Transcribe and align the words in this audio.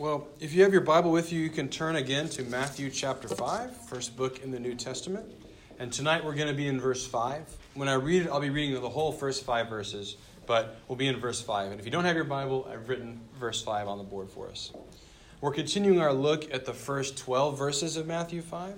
Well, 0.00 0.28
if 0.40 0.54
you 0.54 0.62
have 0.62 0.72
your 0.72 0.80
Bible 0.80 1.12
with 1.12 1.30
you, 1.30 1.38
you 1.38 1.50
can 1.50 1.68
turn 1.68 1.96
again 1.96 2.26
to 2.30 2.42
Matthew 2.44 2.88
chapter 2.88 3.28
5, 3.28 3.76
first 3.86 4.16
book 4.16 4.42
in 4.42 4.50
the 4.50 4.58
New 4.58 4.74
Testament. 4.74 5.26
And 5.78 5.92
tonight 5.92 6.24
we're 6.24 6.34
going 6.34 6.48
to 6.48 6.54
be 6.54 6.68
in 6.68 6.80
verse 6.80 7.06
5. 7.06 7.42
When 7.74 7.86
I 7.86 7.92
read 7.96 8.22
it, 8.22 8.30
I'll 8.30 8.40
be 8.40 8.48
reading 8.48 8.80
the 8.80 8.88
whole 8.88 9.12
first 9.12 9.44
five 9.44 9.68
verses, 9.68 10.16
but 10.46 10.78
we'll 10.88 10.96
be 10.96 11.06
in 11.06 11.20
verse 11.20 11.42
5. 11.42 11.72
And 11.72 11.78
if 11.78 11.84
you 11.84 11.92
don't 11.92 12.06
have 12.06 12.16
your 12.16 12.24
Bible, 12.24 12.66
I've 12.72 12.88
written 12.88 13.20
verse 13.38 13.60
5 13.60 13.88
on 13.88 13.98
the 13.98 14.04
board 14.04 14.30
for 14.30 14.48
us. 14.48 14.72
We're 15.42 15.52
continuing 15.52 16.00
our 16.00 16.14
look 16.14 16.50
at 16.50 16.64
the 16.64 16.72
first 16.72 17.18
12 17.18 17.58
verses 17.58 17.98
of 17.98 18.06
Matthew 18.06 18.40
5. 18.40 18.72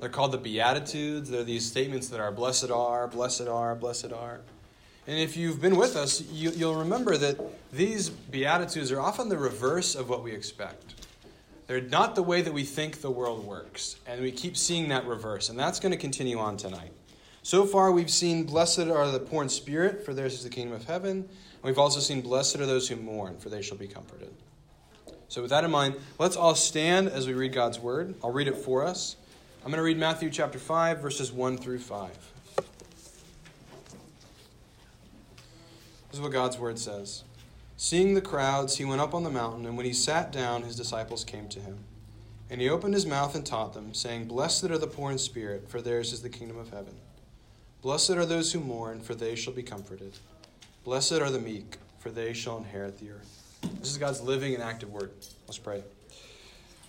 They're 0.00 0.08
called 0.08 0.32
the 0.32 0.38
Beatitudes. 0.38 1.30
They're 1.30 1.44
these 1.44 1.64
statements 1.64 2.08
that 2.08 2.18
are 2.18 2.32
blessed 2.32 2.72
are, 2.72 3.06
blessed 3.06 3.46
are, 3.46 3.76
blessed 3.76 4.12
are. 4.12 4.40
And 5.06 5.18
if 5.18 5.36
you've 5.36 5.60
been 5.60 5.76
with 5.76 5.96
us, 5.96 6.22
you, 6.30 6.50
will 6.66 6.76
remember 6.76 7.16
that 7.18 7.38
these 7.72 8.08
Beatitudes 8.08 8.90
are 8.90 9.00
often 9.00 9.28
the 9.28 9.36
reverse 9.36 9.94
of 9.94 10.08
what 10.08 10.22
we 10.22 10.32
expect. 10.32 10.94
They're 11.66 11.80
not 11.80 12.14
the 12.14 12.22
way 12.22 12.42
that 12.42 12.52
we 12.52 12.64
think 12.64 13.00
the 13.00 13.10
world 13.10 13.44
works. 13.44 13.96
And 14.06 14.20
we 14.22 14.32
keep 14.32 14.56
seeing 14.56 14.88
that 14.88 15.06
reverse. 15.06 15.48
And 15.48 15.58
that's 15.58 15.80
going 15.80 15.92
to 15.92 15.98
continue 15.98 16.38
on 16.38 16.56
tonight. 16.56 16.92
So 17.42 17.66
far, 17.66 17.92
we've 17.92 18.10
seen, 18.10 18.44
Blessed 18.44 18.80
are 18.80 19.10
the 19.10 19.20
poor 19.20 19.42
in 19.42 19.50
spirit, 19.50 20.04
for 20.04 20.14
theirs 20.14 20.34
is 20.34 20.44
the 20.44 20.50
kingdom 20.50 20.74
of 20.74 20.84
heaven. 20.84 21.16
And 21.18 21.62
we've 21.62 21.78
also 21.78 22.00
seen, 22.00 22.22
Blessed 22.22 22.56
are 22.56 22.66
those 22.66 22.88
who 22.88 22.96
mourn, 22.96 23.36
for 23.38 23.50
they 23.50 23.60
shall 23.60 23.76
be 23.76 23.86
comforted. 23.86 24.32
So, 25.28 25.42
with 25.42 25.50
that 25.50 25.64
in 25.64 25.70
mind, 25.70 25.96
let's 26.18 26.36
all 26.36 26.54
stand 26.54 27.08
as 27.08 27.26
we 27.26 27.34
read 27.34 27.52
God's 27.52 27.78
word. 27.78 28.14
I'll 28.22 28.32
read 28.32 28.48
it 28.48 28.56
for 28.56 28.84
us. 28.84 29.16
I'm 29.64 29.70
going 29.70 29.78
to 29.78 29.84
read 29.84 29.98
Matthew 29.98 30.30
chapter 30.30 30.58
5, 30.58 31.00
verses 31.00 31.32
1 31.32 31.58
through 31.58 31.80
5. 31.80 32.33
This 36.14 36.20
is 36.20 36.22
what 36.22 36.32
God's 36.32 36.60
word 36.60 36.78
says. 36.78 37.24
Seeing 37.76 38.14
the 38.14 38.20
crowds, 38.20 38.76
he 38.76 38.84
went 38.84 39.00
up 39.00 39.14
on 39.14 39.24
the 39.24 39.30
mountain, 39.30 39.66
and 39.66 39.76
when 39.76 39.84
he 39.84 39.92
sat 39.92 40.30
down, 40.30 40.62
his 40.62 40.76
disciples 40.76 41.24
came 41.24 41.48
to 41.48 41.58
him. 41.58 41.78
And 42.48 42.60
he 42.60 42.68
opened 42.68 42.94
his 42.94 43.04
mouth 43.04 43.34
and 43.34 43.44
taught 43.44 43.74
them, 43.74 43.92
saying, 43.94 44.26
Blessed 44.26 44.66
are 44.66 44.78
the 44.78 44.86
poor 44.86 45.10
in 45.10 45.18
spirit, 45.18 45.68
for 45.68 45.82
theirs 45.82 46.12
is 46.12 46.22
the 46.22 46.28
kingdom 46.28 46.56
of 46.56 46.70
heaven. 46.70 46.94
Blessed 47.82 48.12
are 48.12 48.24
those 48.24 48.52
who 48.52 48.60
mourn, 48.60 49.00
for 49.00 49.16
they 49.16 49.34
shall 49.34 49.52
be 49.52 49.64
comforted. 49.64 50.12
Blessed 50.84 51.14
are 51.14 51.32
the 51.32 51.40
meek, 51.40 51.78
for 51.98 52.10
they 52.10 52.32
shall 52.32 52.58
inherit 52.58 53.00
the 53.00 53.10
earth. 53.10 53.58
This 53.80 53.90
is 53.90 53.98
God's 53.98 54.20
living 54.20 54.54
and 54.54 54.62
active 54.62 54.92
word. 54.92 55.10
Let's 55.48 55.58
pray. 55.58 55.82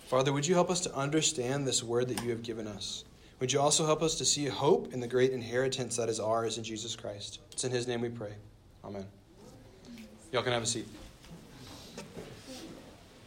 Father, 0.06 0.32
would 0.32 0.46
you 0.46 0.54
help 0.54 0.70
us 0.70 0.82
to 0.82 0.94
understand 0.94 1.66
this 1.66 1.82
word 1.82 2.06
that 2.10 2.22
you 2.22 2.30
have 2.30 2.44
given 2.44 2.68
us? 2.68 3.02
Would 3.40 3.52
you 3.52 3.58
also 3.58 3.86
help 3.86 4.04
us 4.04 4.14
to 4.18 4.24
see 4.24 4.46
hope 4.46 4.94
in 4.94 5.00
the 5.00 5.08
great 5.08 5.32
inheritance 5.32 5.96
that 5.96 6.08
is 6.08 6.20
ours 6.20 6.58
in 6.58 6.62
Jesus 6.62 6.94
Christ? 6.94 7.40
It's 7.50 7.64
in 7.64 7.72
his 7.72 7.88
name 7.88 8.02
we 8.02 8.08
pray. 8.08 8.34
Amen. 8.86 9.04
Y'all 10.30 10.44
can 10.44 10.52
have 10.52 10.62
a 10.62 10.66
seat. 10.66 10.86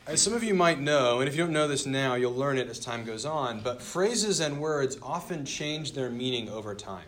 As 0.07 0.21
some 0.21 0.33
of 0.33 0.41
you 0.41 0.53
might 0.53 0.79
know, 0.79 1.19
and 1.19 1.27
if 1.27 1.35
you 1.35 1.43
don't 1.43 1.51
know 1.51 1.67
this 1.67 1.85
now, 1.85 2.15
you'll 2.15 2.33
learn 2.33 2.57
it 2.57 2.69
as 2.69 2.79
time 2.79 3.03
goes 3.03 3.25
on, 3.25 3.59
but 3.59 3.81
phrases 3.81 4.39
and 4.39 4.61
words 4.61 4.97
often 5.03 5.43
change 5.43 5.91
their 5.91 6.09
meaning 6.09 6.47
over 6.49 6.73
time. 6.73 7.05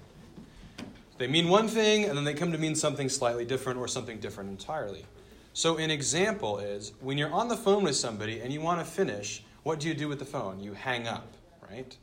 They 1.17 1.27
mean 1.27 1.47
one 1.47 1.69
thing, 1.69 2.03
and 2.03 2.17
then 2.17 2.25
they 2.25 2.33
come 2.33 2.51
to 2.51 2.57
mean 2.57 2.75
something 2.75 3.07
slightly 3.07 3.45
different 3.45 3.79
or 3.79 3.87
something 3.87 4.19
different 4.19 4.49
entirely. 4.49 5.05
So, 5.53 5.77
an 5.77 5.89
example 5.89 6.59
is 6.59 6.91
when 6.99 7.17
you're 7.17 7.31
on 7.31 7.47
the 7.47 7.57
phone 7.57 7.83
with 7.83 7.95
somebody 7.95 8.41
and 8.41 8.51
you 8.51 8.59
want 8.59 8.79
to 8.79 8.85
finish, 8.85 9.43
what 9.63 9.79
do 9.79 9.87
you 9.87 9.93
do 9.93 10.09
with 10.09 10.19
the 10.19 10.25
phone? 10.25 10.59
You 10.59 10.73
hang 10.73 11.07
up, 11.07 11.33
right? 11.69 11.95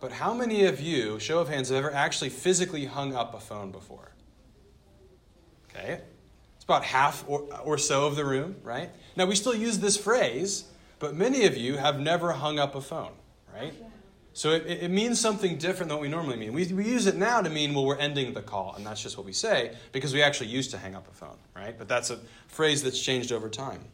But 0.00 0.12
how 0.12 0.32
many 0.32 0.64
of 0.64 0.80
you, 0.80 1.18
show 1.18 1.40
of 1.40 1.48
hands, 1.48 1.70
have 1.70 1.78
ever 1.78 1.92
actually 1.92 2.30
physically 2.30 2.84
hung 2.84 3.14
up 3.14 3.34
a 3.34 3.40
phone 3.40 3.72
before? 3.72 4.12
Okay? 5.74 6.00
It's 6.56 6.64
about 6.64 6.84
half 6.84 7.24
or, 7.26 7.46
or 7.64 7.78
so 7.78 8.06
of 8.06 8.16
the 8.16 8.24
room, 8.24 8.56
right? 8.62 8.90
Now, 9.16 9.26
we 9.26 9.34
still 9.34 9.54
use 9.54 9.78
this 9.78 9.96
phrase, 9.96 10.64
but 10.98 11.14
many 11.14 11.44
of 11.46 11.56
you 11.56 11.76
have 11.76 11.98
never 11.98 12.32
hung 12.32 12.58
up 12.58 12.74
a 12.74 12.80
phone, 12.80 13.12
right? 13.52 13.74
So 14.34 14.52
it, 14.52 14.66
it 14.66 14.90
means 14.90 15.20
something 15.20 15.58
different 15.58 15.88
than 15.88 15.98
what 15.98 16.02
we 16.02 16.08
normally 16.08 16.36
mean. 16.36 16.52
We, 16.52 16.66
we 16.72 16.84
use 16.84 17.06
it 17.06 17.16
now 17.16 17.42
to 17.42 17.50
mean, 17.50 17.74
well, 17.74 17.84
we're 17.84 17.98
ending 17.98 18.32
the 18.32 18.42
call, 18.42 18.74
and 18.76 18.86
that's 18.86 19.02
just 19.02 19.16
what 19.16 19.26
we 19.26 19.32
say 19.32 19.76
because 19.92 20.14
we 20.14 20.22
actually 20.22 20.48
used 20.48 20.70
to 20.70 20.78
hang 20.78 20.94
up 20.94 21.08
a 21.08 21.12
phone, 21.12 21.36
right? 21.54 21.76
But 21.76 21.88
that's 21.88 22.10
a 22.10 22.18
phrase 22.46 22.82
that's 22.82 23.00
changed 23.00 23.32
over 23.32 23.48
time. 23.48 23.84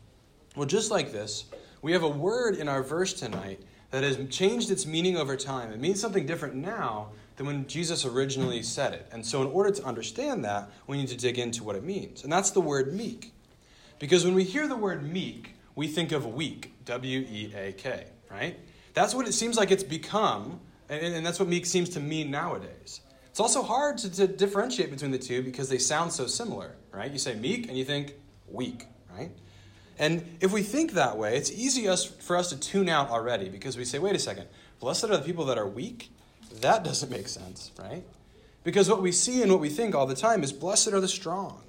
Well, 0.54 0.66
just 0.66 0.90
like 0.90 1.12
this, 1.12 1.46
we 1.82 1.92
have 1.92 2.02
a 2.02 2.08
word 2.08 2.56
in 2.56 2.68
our 2.68 2.82
verse 2.82 3.12
tonight 3.12 3.60
that 3.90 4.04
has 4.04 4.18
changed 4.28 4.70
its 4.70 4.86
meaning 4.86 5.16
over 5.16 5.36
time. 5.36 5.72
It 5.72 5.80
means 5.80 6.00
something 6.00 6.26
different 6.26 6.54
now 6.54 7.08
than 7.38 7.46
when 7.46 7.66
Jesus 7.66 8.04
originally 8.04 8.62
said 8.62 8.92
it. 8.92 9.08
And 9.10 9.24
so, 9.24 9.40
in 9.40 9.48
order 9.48 9.70
to 9.70 9.84
understand 9.84 10.44
that, 10.44 10.70
we 10.86 10.98
need 10.98 11.08
to 11.08 11.16
dig 11.16 11.38
into 11.38 11.64
what 11.64 11.76
it 11.76 11.84
means. 11.84 12.24
And 12.24 12.32
that's 12.32 12.50
the 12.50 12.60
word 12.60 12.92
meek. 12.92 13.32
Because 13.98 14.24
when 14.24 14.34
we 14.34 14.44
hear 14.44 14.68
the 14.68 14.76
word 14.76 15.10
meek, 15.10 15.54
we 15.74 15.86
think 15.86 16.12
of 16.12 16.26
weak, 16.26 16.72
W 16.84 17.20
E 17.20 17.52
A 17.56 17.72
K, 17.72 18.06
right? 18.30 18.58
That's 18.92 19.14
what 19.14 19.26
it 19.26 19.32
seems 19.32 19.56
like 19.56 19.70
it's 19.70 19.84
become, 19.84 20.60
and, 20.88 21.24
that's 21.24 21.38
what 21.38 21.48
meek 21.48 21.64
seems 21.64 21.88
to 21.90 22.00
mean 22.00 22.30
nowadays. 22.30 23.00
It's 23.30 23.40
also 23.40 23.62
hard 23.62 23.98
to, 23.98 24.10
to 24.16 24.26
differentiate 24.26 24.90
between 24.90 25.12
the 25.12 25.18
two 25.18 25.42
because 25.42 25.68
they 25.68 25.78
sound 25.78 26.12
so 26.12 26.26
similar, 26.26 26.74
right? 26.90 27.10
You 27.10 27.18
say 27.18 27.36
meek 27.36 27.68
and 27.68 27.78
you 27.78 27.84
think 27.84 28.14
weak, 28.48 28.86
right? 29.16 29.30
And 30.00 30.24
if 30.40 30.52
we 30.52 30.62
think 30.62 30.92
that 30.92 31.16
way, 31.16 31.36
it's 31.36 31.52
easy 31.52 31.86
us, 31.88 32.04
for 32.04 32.36
us 32.36 32.48
to 32.50 32.58
tune 32.58 32.88
out 32.88 33.10
already 33.10 33.48
because 33.48 33.76
we 33.76 33.84
say, 33.84 34.00
wait 34.00 34.16
a 34.16 34.18
second, 34.18 34.48
blessed 34.80 35.04
are 35.04 35.16
the 35.16 35.22
people 35.22 35.44
that 35.46 35.58
are 35.58 35.68
weak 35.68 36.10
that 36.60 36.84
doesn't 36.84 37.10
make 37.10 37.28
sense, 37.28 37.72
right? 37.78 38.04
Because 38.64 38.88
what 38.88 39.02
we 39.02 39.12
see 39.12 39.42
and 39.42 39.50
what 39.50 39.60
we 39.60 39.68
think 39.68 39.94
all 39.94 40.06
the 40.06 40.14
time 40.14 40.42
is 40.42 40.52
blessed 40.52 40.88
are 40.88 41.00
the 41.00 41.08
strong. 41.08 41.62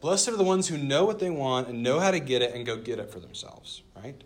Blessed 0.00 0.28
are 0.28 0.36
the 0.36 0.44
ones 0.44 0.68
who 0.68 0.76
know 0.76 1.04
what 1.04 1.20
they 1.20 1.30
want 1.30 1.68
and 1.68 1.82
know 1.82 2.00
how 2.00 2.10
to 2.10 2.18
get 2.18 2.42
it 2.42 2.54
and 2.54 2.66
go 2.66 2.76
get 2.76 2.98
it 2.98 3.10
for 3.10 3.20
themselves, 3.20 3.82
right? 3.94 4.20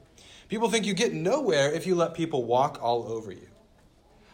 People 0.48 0.70
think 0.70 0.86
you 0.86 0.94
get 0.94 1.12
nowhere 1.12 1.70
if 1.72 1.86
you 1.86 1.94
let 1.94 2.14
people 2.14 2.44
walk 2.44 2.78
all 2.80 3.12
over 3.12 3.32
you. 3.32 3.48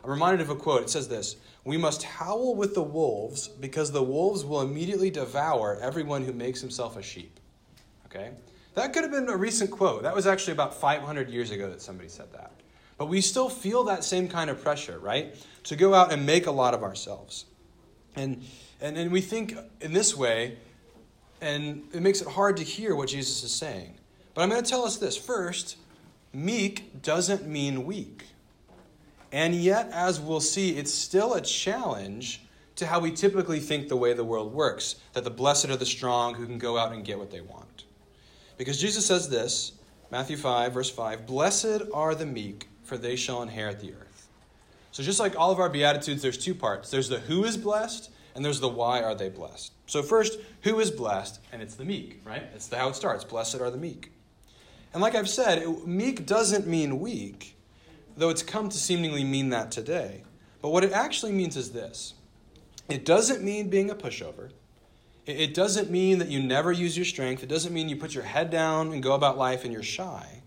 I'm 0.05 0.11
reminded 0.11 0.41
of 0.41 0.51
a 0.51 0.57
quote. 0.57 0.83
It 0.83 0.91
says 0.91 1.09
this 1.09 1.37
We 1.65 1.77
must 1.77 2.03
howl 2.03 2.55
with 2.55 2.75
the 2.75 2.83
wolves 2.83 3.49
because 3.49 3.91
the 3.91 4.03
wolves 4.03 4.45
will 4.45 4.61
immediately 4.61 5.11
devour 5.11 5.79
everyone 5.81 6.25
who 6.25 6.33
makes 6.33 6.61
himself 6.61 6.97
a 6.97 7.03
sheep. 7.03 7.41
Okay? 8.07 8.31
That 8.75 8.93
could 8.93 9.03
have 9.03 9.13
been 9.13 9.29
a 9.29 9.37
recent 9.37 9.71
quote. 9.71 10.03
That 10.03 10.15
was 10.15 10.27
actually 10.27 10.55
about 10.55 10.75
500 10.75 11.29
years 11.29 11.51
ago 11.51 11.69
that 11.71 11.83
somebody 11.83 12.09
said 12.09 12.33
that. 12.33 12.53
But 13.03 13.09
we 13.09 13.21
still 13.21 13.49
feel 13.49 13.83
that 13.87 14.05
same 14.05 14.29
kind 14.29 14.49
of 14.49 14.63
pressure, 14.63 14.97
right? 15.01 15.35
To 15.65 15.75
go 15.75 15.93
out 15.93 16.13
and 16.13 16.25
make 16.25 16.47
a 16.47 16.53
lot 16.53 16.73
of 16.73 16.85
ourselves. 16.85 17.47
And, 18.15 18.45
and, 18.81 18.97
and 18.97 19.11
we 19.11 19.21
think 19.21 19.57
in 19.81 19.93
this 19.93 20.17
way, 20.17 20.57
and 21.41 21.83
it 21.93 22.01
makes 22.01 22.23
it 22.23 22.29
hard 22.29 22.59
to 22.59 22.63
hear 22.63 22.95
what 22.95 23.09
Jesus 23.09 23.43
is 23.43 23.53
saying. 23.53 23.95
But 24.35 24.43
I'm 24.43 24.51
going 24.51 24.63
to 24.63 24.71
tell 24.71 24.85
us 24.85 24.99
this. 24.99 25.17
First, 25.17 25.79
meek 26.33 27.03
doesn't 27.03 27.45
mean 27.45 27.87
weak. 27.87 28.27
And 29.33 29.53
yet, 29.53 29.91
as 29.93 30.21
we'll 30.21 30.39
see, 30.39 30.77
it's 30.77 30.95
still 30.95 31.35
a 31.35 31.41
challenge 31.41 32.43
to 32.77 32.87
how 32.87 33.01
we 33.01 33.11
typically 33.11 33.59
think 33.59 33.89
the 33.89 33.97
way 33.97 34.13
the 34.13 34.23
world 34.23 34.53
works 34.55 34.95
that 35.15 35.25
the 35.25 35.31
blessed 35.31 35.71
are 35.71 35.77
the 35.77 35.87
strong 35.87 36.35
who 36.35 36.47
can 36.47 36.59
go 36.59 36.79
out 36.79 36.93
and 36.93 37.05
get 37.05 37.19
what 37.19 37.33
they 37.33 37.41
want. 37.41 37.83
Because 38.59 38.81
Jesus 38.81 39.05
says 39.05 39.29
this, 39.29 39.73
Matthew 40.13 40.37
5, 40.37 40.73
verse 40.73 40.89
5 40.89 41.27
Blessed 41.27 41.83
are 41.93 42.15
the 42.15 42.27
meek, 42.27 42.69
for 42.83 42.97
they 42.97 43.17
shall 43.17 43.43
inherit 43.43 43.81
the 43.81 43.93
earth. 43.93 44.29
So, 44.93 45.03
just 45.03 45.21
like 45.21 45.39
all 45.39 45.51
of 45.51 45.59
our 45.59 45.71
Beatitudes, 45.71 46.23
there's 46.23 46.39
two 46.39 46.55
parts 46.55 46.91
there's 46.91 47.09
the 47.09 47.21
who 47.21 47.45
is 47.45 47.57
blessed, 47.57 48.11
and 48.35 48.45
there's 48.45 48.61
the 48.61 48.69
why 48.69 49.03
are 49.03 49.15
they 49.15 49.29
blessed. 49.29 49.73
So, 49.87 50.03
first, 50.03 50.39
who 50.63 50.79
is 50.81 50.91
blessed? 50.91 51.41
And 51.53 51.63
it's 51.63 51.75
the 51.75 51.85
meek, 51.85 52.21
right? 52.25 52.45
It's 52.55 52.67
the, 52.67 52.77
how 52.77 52.89
it 52.89 52.97
starts. 52.97 53.25
Blessed 53.25 53.61
are 53.61 53.71
the 53.71 53.79
meek. 53.79 54.13
And 54.93 55.01
like 55.01 55.15
I've 55.15 55.29
said, 55.29 55.67
meek 55.87 56.27
doesn't 56.27 56.67
mean 56.67 57.01
weak, 57.01 57.57
though 58.17 58.29
it's 58.29 58.43
come 58.43 58.69
to 58.69 58.77
seemingly 58.77 59.25
mean 59.25 59.49
that 59.51 59.71
today. 59.71 60.23
But 60.61 60.69
what 60.69 60.85
it 60.85 60.93
actually 60.93 61.33
means 61.33 61.57
is 61.57 61.73
this 61.73 62.15
it 62.89 63.05
doesn't 63.05 63.43
mean 63.43 63.69
being 63.69 63.91
a 63.91 63.95
pushover. 63.95 64.51
It 65.25 65.55
doesn't 65.55 65.89
mean 65.89 66.19
that 66.19 66.29
you 66.29 66.43
never 66.43 66.73
use 66.73 66.97
your 66.97 67.07
strength. 67.07 67.43
It 67.45 67.49
doesn't 67.49 67.73
mean 67.73 67.89
you 67.89 67.97
put 67.97 68.13
your 68.13 68.25
head 68.25 68.51
down 68.51 68.93
and 68.93 69.03
go 69.03 69.15
about 69.15 69.39
life 69.39 69.65
and 69.65 69.73
you're 69.73 69.83
shy. 69.83 70.42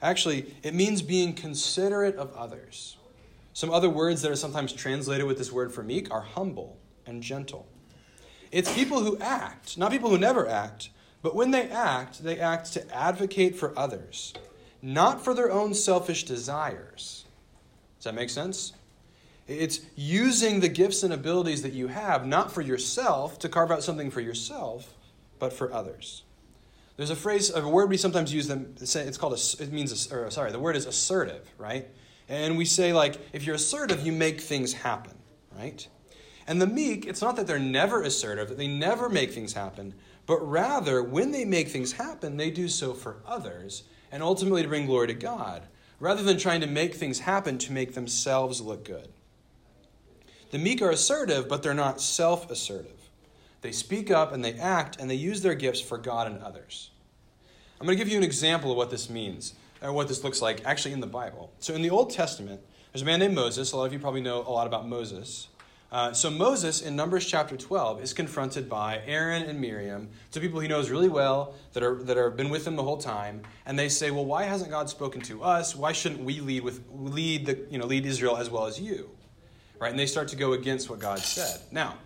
Actually, 0.00 0.54
it 0.62 0.74
means 0.74 1.02
being 1.02 1.32
considerate 1.32 2.16
of 2.16 2.34
others. 2.36 2.96
Some 3.52 3.70
other 3.70 3.90
words 3.90 4.22
that 4.22 4.30
are 4.30 4.36
sometimes 4.36 4.72
translated 4.72 5.26
with 5.26 5.38
this 5.38 5.50
word 5.50 5.72
for 5.72 5.82
meek 5.82 6.12
are 6.12 6.20
humble 6.20 6.78
and 7.06 7.22
gentle. 7.22 7.66
It's 8.52 8.72
people 8.72 9.00
who 9.00 9.18
act, 9.18 9.76
not 9.76 9.90
people 9.90 10.10
who 10.10 10.18
never 10.18 10.48
act, 10.48 10.90
but 11.22 11.34
when 11.34 11.50
they 11.50 11.68
act, 11.68 12.22
they 12.22 12.38
act 12.38 12.72
to 12.74 12.94
advocate 12.94 13.56
for 13.56 13.76
others, 13.76 14.32
not 14.80 15.24
for 15.24 15.34
their 15.34 15.50
own 15.50 15.74
selfish 15.74 16.24
desires. 16.24 17.24
Does 17.98 18.04
that 18.04 18.14
make 18.14 18.30
sense? 18.30 18.72
It's 19.48 19.80
using 19.96 20.60
the 20.60 20.68
gifts 20.68 21.02
and 21.02 21.12
abilities 21.12 21.62
that 21.62 21.72
you 21.72 21.88
have, 21.88 22.26
not 22.26 22.52
for 22.52 22.60
yourself, 22.60 23.38
to 23.40 23.48
carve 23.48 23.72
out 23.72 23.82
something 23.82 24.10
for 24.10 24.20
yourself, 24.20 24.94
but 25.38 25.52
for 25.52 25.72
others. 25.72 26.22
There's 26.98 27.10
a 27.10 27.16
phrase, 27.16 27.54
a 27.54 27.66
word 27.66 27.90
we 27.90 27.96
sometimes 27.96 28.34
use. 28.34 28.48
Them, 28.48 28.74
it's 28.80 29.16
called. 29.16 29.32
A, 29.32 29.62
it 29.62 29.72
means. 29.72 30.12
Or, 30.12 30.28
sorry, 30.32 30.50
the 30.50 30.58
word 30.58 30.74
is 30.74 30.84
assertive, 30.84 31.48
right? 31.56 31.86
And 32.28 32.58
we 32.58 32.64
say 32.64 32.92
like, 32.92 33.18
if 33.32 33.44
you're 33.44 33.54
assertive, 33.54 34.04
you 34.04 34.10
make 34.10 34.40
things 34.40 34.72
happen, 34.72 35.16
right? 35.56 35.86
And 36.48 36.60
the 36.60 36.66
meek, 36.66 37.06
it's 37.06 37.22
not 37.22 37.36
that 37.36 37.46
they're 37.46 37.60
never 37.60 38.02
assertive, 38.02 38.48
that 38.48 38.58
they 38.58 38.66
never 38.66 39.08
make 39.08 39.32
things 39.32 39.52
happen, 39.52 39.94
but 40.26 40.38
rather 40.40 41.00
when 41.02 41.30
they 41.30 41.44
make 41.44 41.68
things 41.68 41.92
happen, 41.92 42.36
they 42.36 42.50
do 42.50 42.68
so 42.68 42.94
for 42.94 43.22
others, 43.24 43.84
and 44.10 44.22
ultimately 44.22 44.62
to 44.62 44.68
bring 44.68 44.86
glory 44.86 45.06
to 45.06 45.14
God, 45.14 45.62
rather 46.00 46.22
than 46.22 46.36
trying 46.36 46.62
to 46.62 46.66
make 46.66 46.94
things 46.94 47.20
happen 47.20 47.58
to 47.58 47.72
make 47.72 47.94
themselves 47.94 48.60
look 48.60 48.84
good. 48.84 49.08
The 50.50 50.58
meek 50.58 50.82
are 50.82 50.90
assertive, 50.90 51.48
but 51.48 51.62
they're 51.62 51.74
not 51.74 52.00
self 52.00 52.50
assertive. 52.50 52.97
They 53.60 53.72
speak 53.72 54.10
up 54.10 54.32
and 54.32 54.44
they 54.44 54.54
act 54.54 55.00
and 55.00 55.10
they 55.10 55.14
use 55.14 55.42
their 55.42 55.54
gifts 55.54 55.80
for 55.80 55.98
God 55.98 56.26
and 56.26 56.42
others. 56.42 56.90
I'm 57.80 57.86
going 57.86 57.96
to 57.96 58.04
give 58.04 58.10
you 58.10 58.18
an 58.18 58.24
example 58.24 58.70
of 58.70 58.76
what 58.76 58.90
this 58.90 59.08
means, 59.08 59.54
or 59.80 59.92
what 59.92 60.08
this 60.08 60.24
looks 60.24 60.42
like 60.42 60.64
actually 60.64 60.92
in 60.92 61.00
the 61.00 61.06
Bible. 61.06 61.52
So, 61.60 61.74
in 61.74 61.82
the 61.82 61.90
Old 61.90 62.10
Testament, 62.10 62.60
there's 62.92 63.02
a 63.02 63.04
man 63.04 63.20
named 63.20 63.34
Moses. 63.34 63.72
A 63.72 63.76
lot 63.76 63.84
of 63.84 63.92
you 63.92 63.98
probably 63.98 64.20
know 64.20 64.40
a 64.40 64.50
lot 64.50 64.66
about 64.66 64.88
Moses. 64.88 65.48
Uh, 65.90 66.12
so 66.12 66.30
Moses 66.30 66.82
in 66.82 66.94
Numbers 66.94 67.24
chapter 67.24 67.56
12 67.56 68.02
is 68.02 68.12
confronted 68.12 68.68
by 68.68 69.00
Aaron 69.06 69.44
and 69.44 69.58
Miriam, 69.58 70.10
two 70.30 70.40
people 70.40 70.60
he 70.60 70.68
knows 70.68 70.90
really 70.90 71.08
well 71.08 71.54
that 71.72 71.82
are 71.82 71.94
that 72.02 72.18
have 72.18 72.36
been 72.36 72.50
with 72.50 72.66
him 72.66 72.76
the 72.76 72.82
whole 72.82 72.98
time, 72.98 73.40
and 73.64 73.78
they 73.78 73.88
say, 73.88 74.10
"Well, 74.10 74.26
why 74.26 74.42
hasn't 74.42 74.70
God 74.70 74.90
spoken 74.90 75.22
to 75.22 75.42
us? 75.42 75.74
Why 75.74 75.92
shouldn't 75.92 76.20
we 76.22 76.40
lead 76.40 76.62
with 76.62 76.84
lead 76.92 77.46
the 77.46 77.58
you 77.70 77.78
know 77.78 77.86
lead 77.86 78.04
Israel 78.04 78.36
as 78.36 78.50
well 78.50 78.66
as 78.66 78.78
you?" 78.78 79.08
Right? 79.78 79.90
And 79.90 79.98
they 79.98 80.06
start 80.06 80.28
to 80.28 80.36
go 80.36 80.52
against 80.52 80.90
what 80.90 80.98
God 80.98 81.20
said. 81.20 81.60
Now, 81.70 81.96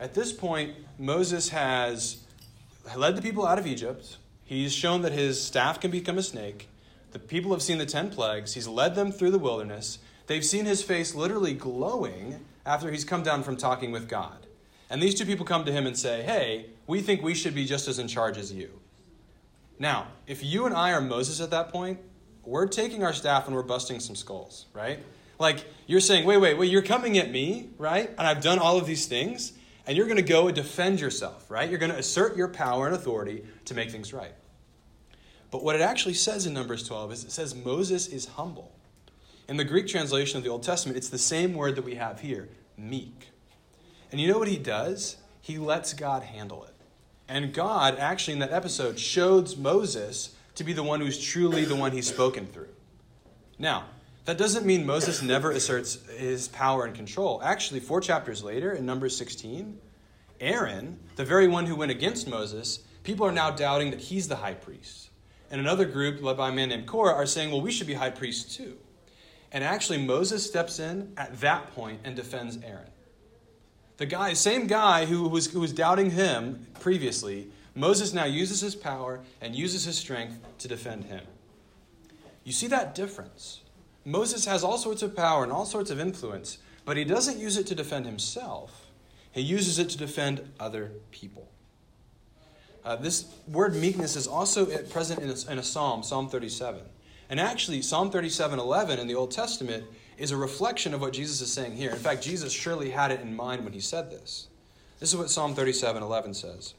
at 0.00 0.14
this 0.14 0.32
point, 0.32 0.74
Moses 0.98 1.50
has 1.50 2.24
led 2.96 3.16
the 3.16 3.22
people 3.22 3.46
out 3.46 3.58
of 3.58 3.66
Egypt. 3.66 4.16
He's 4.44 4.72
shown 4.72 5.02
that 5.02 5.12
his 5.12 5.40
staff 5.40 5.78
can 5.78 5.90
become 5.90 6.18
a 6.18 6.22
snake. 6.22 6.68
The 7.12 7.18
people 7.18 7.52
have 7.52 7.62
seen 7.62 7.78
the 7.78 7.86
10 7.86 8.10
plagues. 8.10 8.54
He's 8.54 8.66
led 8.66 8.94
them 8.94 9.12
through 9.12 9.30
the 9.30 9.38
wilderness. 9.38 9.98
They've 10.26 10.44
seen 10.44 10.64
his 10.64 10.82
face 10.82 11.14
literally 11.14 11.54
glowing 11.54 12.44
after 12.64 12.90
he's 12.90 13.04
come 13.04 13.22
down 13.22 13.42
from 13.42 13.56
talking 13.56 13.92
with 13.92 14.08
God. 14.08 14.46
And 14.88 15.02
these 15.02 15.14
two 15.14 15.26
people 15.26 15.44
come 15.44 15.64
to 15.64 15.72
him 15.72 15.86
and 15.86 15.96
say, 15.96 16.22
Hey, 16.22 16.70
we 16.86 17.00
think 17.00 17.22
we 17.22 17.34
should 17.34 17.54
be 17.54 17.64
just 17.64 17.86
as 17.86 17.98
in 17.98 18.08
charge 18.08 18.38
as 18.38 18.52
you. 18.52 18.80
Now, 19.78 20.08
if 20.26 20.42
you 20.42 20.66
and 20.66 20.74
I 20.74 20.92
are 20.92 21.00
Moses 21.00 21.40
at 21.40 21.50
that 21.50 21.70
point, 21.70 22.00
we're 22.44 22.66
taking 22.66 23.04
our 23.04 23.12
staff 23.12 23.46
and 23.46 23.54
we're 23.54 23.62
busting 23.62 24.00
some 24.00 24.16
skulls, 24.16 24.66
right? 24.72 24.98
Like, 25.38 25.64
you're 25.86 26.00
saying, 26.00 26.26
wait, 26.26 26.36
wait, 26.36 26.58
wait, 26.58 26.70
you're 26.70 26.82
coming 26.82 27.16
at 27.16 27.30
me, 27.30 27.70
right? 27.78 28.10
And 28.10 28.26
I've 28.26 28.42
done 28.42 28.58
all 28.58 28.76
of 28.76 28.86
these 28.86 29.06
things, 29.06 29.52
and 29.86 29.96
you're 29.96 30.06
going 30.06 30.16
to 30.16 30.22
go 30.22 30.46
and 30.46 30.54
defend 30.54 31.00
yourself, 31.00 31.50
right? 31.50 31.68
You're 31.68 31.78
going 31.78 31.92
to 31.92 31.98
assert 31.98 32.36
your 32.36 32.48
power 32.48 32.86
and 32.86 32.94
authority 32.94 33.44
to 33.64 33.74
make 33.74 33.90
things 33.90 34.12
right. 34.12 34.34
But 35.50 35.64
what 35.64 35.74
it 35.74 35.82
actually 35.82 36.14
says 36.14 36.46
in 36.46 36.54
Numbers 36.54 36.86
12 36.86 37.12
is 37.12 37.24
it 37.24 37.32
says 37.32 37.54
Moses 37.54 38.06
is 38.06 38.26
humble. 38.26 38.72
In 39.48 39.56
the 39.56 39.64
Greek 39.64 39.88
translation 39.88 40.38
of 40.38 40.44
the 40.44 40.50
Old 40.50 40.62
Testament, 40.62 40.96
it's 40.96 41.08
the 41.08 41.18
same 41.18 41.54
word 41.54 41.74
that 41.76 41.84
we 41.84 41.96
have 41.96 42.20
here 42.20 42.48
meek. 42.76 43.28
And 44.12 44.20
you 44.20 44.28
know 44.28 44.38
what 44.38 44.48
he 44.48 44.56
does? 44.56 45.16
He 45.40 45.58
lets 45.58 45.92
God 45.92 46.22
handle 46.22 46.64
it. 46.64 46.74
And 47.28 47.52
God, 47.52 47.98
actually, 47.98 48.34
in 48.34 48.38
that 48.40 48.52
episode, 48.52 48.98
shows 48.98 49.56
Moses 49.56 50.34
to 50.54 50.64
be 50.64 50.72
the 50.72 50.82
one 50.82 51.00
who's 51.00 51.18
truly 51.18 51.64
the 51.64 51.76
one 51.76 51.92
he's 51.92 52.08
spoken 52.08 52.46
through. 52.46 52.68
Now, 53.58 53.84
that 54.30 54.38
doesn't 54.38 54.64
mean 54.64 54.86
Moses 54.86 55.22
never 55.22 55.50
asserts 55.50 56.08
his 56.10 56.46
power 56.46 56.84
and 56.84 56.94
control. 56.94 57.42
Actually, 57.42 57.80
four 57.80 58.00
chapters 58.00 58.44
later, 58.44 58.70
in 58.70 58.86
Numbers 58.86 59.16
16, 59.16 59.76
Aaron, 60.38 61.00
the 61.16 61.24
very 61.24 61.48
one 61.48 61.66
who 61.66 61.74
went 61.74 61.90
against 61.90 62.28
Moses, 62.28 62.78
people 63.02 63.26
are 63.26 63.32
now 63.32 63.50
doubting 63.50 63.90
that 63.90 63.98
he's 63.98 64.28
the 64.28 64.36
high 64.36 64.54
priest. 64.54 65.10
And 65.50 65.60
another 65.60 65.84
group, 65.84 66.22
led 66.22 66.36
by 66.36 66.50
a 66.50 66.52
man 66.52 66.68
named 66.68 66.86
Korah, 66.86 67.12
are 67.12 67.26
saying, 67.26 67.50
well, 67.50 67.60
we 67.60 67.72
should 67.72 67.88
be 67.88 67.94
high 67.94 68.10
priests 68.10 68.56
too. 68.56 68.76
And 69.50 69.64
actually, 69.64 69.98
Moses 69.98 70.46
steps 70.46 70.78
in 70.78 71.12
at 71.16 71.40
that 71.40 71.74
point 71.74 71.98
and 72.04 72.14
defends 72.14 72.56
Aaron. 72.64 72.92
The 73.96 74.06
guy, 74.06 74.34
same 74.34 74.68
guy 74.68 75.06
who 75.06 75.28
was, 75.28 75.48
who 75.48 75.58
was 75.58 75.72
doubting 75.72 76.12
him 76.12 76.68
previously, 76.78 77.50
Moses 77.74 78.12
now 78.12 78.26
uses 78.26 78.60
his 78.60 78.76
power 78.76 79.22
and 79.40 79.56
uses 79.56 79.86
his 79.86 79.98
strength 79.98 80.38
to 80.58 80.68
defend 80.68 81.06
him. 81.06 81.24
You 82.44 82.52
see 82.52 82.68
that 82.68 82.94
difference? 82.94 83.62
Moses 84.10 84.44
has 84.46 84.64
all 84.64 84.78
sorts 84.78 85.02
of 85.02 85.14
power 85.14 85.42
and 85.44 85.52
all 85.52 85.64
sorts 85.64 85.90
of 85.90 86.00
influence, 86.00 86.58
but 86.84 86.96
he 86.96 87.04
doesn't 87.04 87.38
use 87.38 87.56
it 87.56 87.66
to 87.68 87.74
defend 87.74 88.06
himself. 88.06 88.86
He 89.32 89.40
uses 89.40 89.78
it 89.78 89.88
to 89.90 89.98
defend 89.98 90.52
other 90.58 90.92
people. 91.10 91.48
Uh, 92.84 92.96
this 92.96 93.26
word 93.46 93.76
meekness 93.76 94.16
is 94.16 94.26
also 94.26 94.66
present 94.88 95.20
in 95.20 95.28
a, 95.28 95.52
in 95.52 95.58
a 95.58 95.62
psalm, 95.62 96.02
Psalm 96.02 96.28
37. 96.28 96.80
And 97.28 97.38
actually, 97.38 97.82
Psalm 97.82 98.10
37:11 98.10 98.98
in 98.98 99.06
the 99.06 99.14
Old 99.14 99.30
Testament 99.30 99.84
is 100.18 100.32
a 100.32 100.36
reflection 100.36 100.92
of 100.94 101.00
what 101.00 101.12
Jesus 101.12 101.40
is 101.40 101.52
saying 101.52 101.76
here. 101.76 101.90
In 101.90 101.96
fact, 101.96 102.22
Jesus 102.22 102.52
surely 102.52 102.90
had 102.90 103.12
it 103.12 103.20
in 103.20 103.36
mind 103.36 103.64
when 103.64 103.72
he 103.72 103.80
said 103.80 104.10
this. 104.10 104.48
This 104.98 105.10
is 105.10 105.16
what 105.16 105.30
Psalm 105.30 105.54
37:11 105.54 106.34
says. 106.34 106.74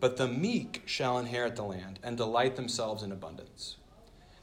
But 0.00 0.16
the 0.16 0.28
meek 0.28 0.82
shall 0.84 1.18
inherit 1.18 1.56
the 1.56 1.62
land 1.62 2.00
and 2.02 2.16
delight 2.16 2.56
themselves 2.56 3.02
in 3.02 3.12
abundance. 3.12 3.76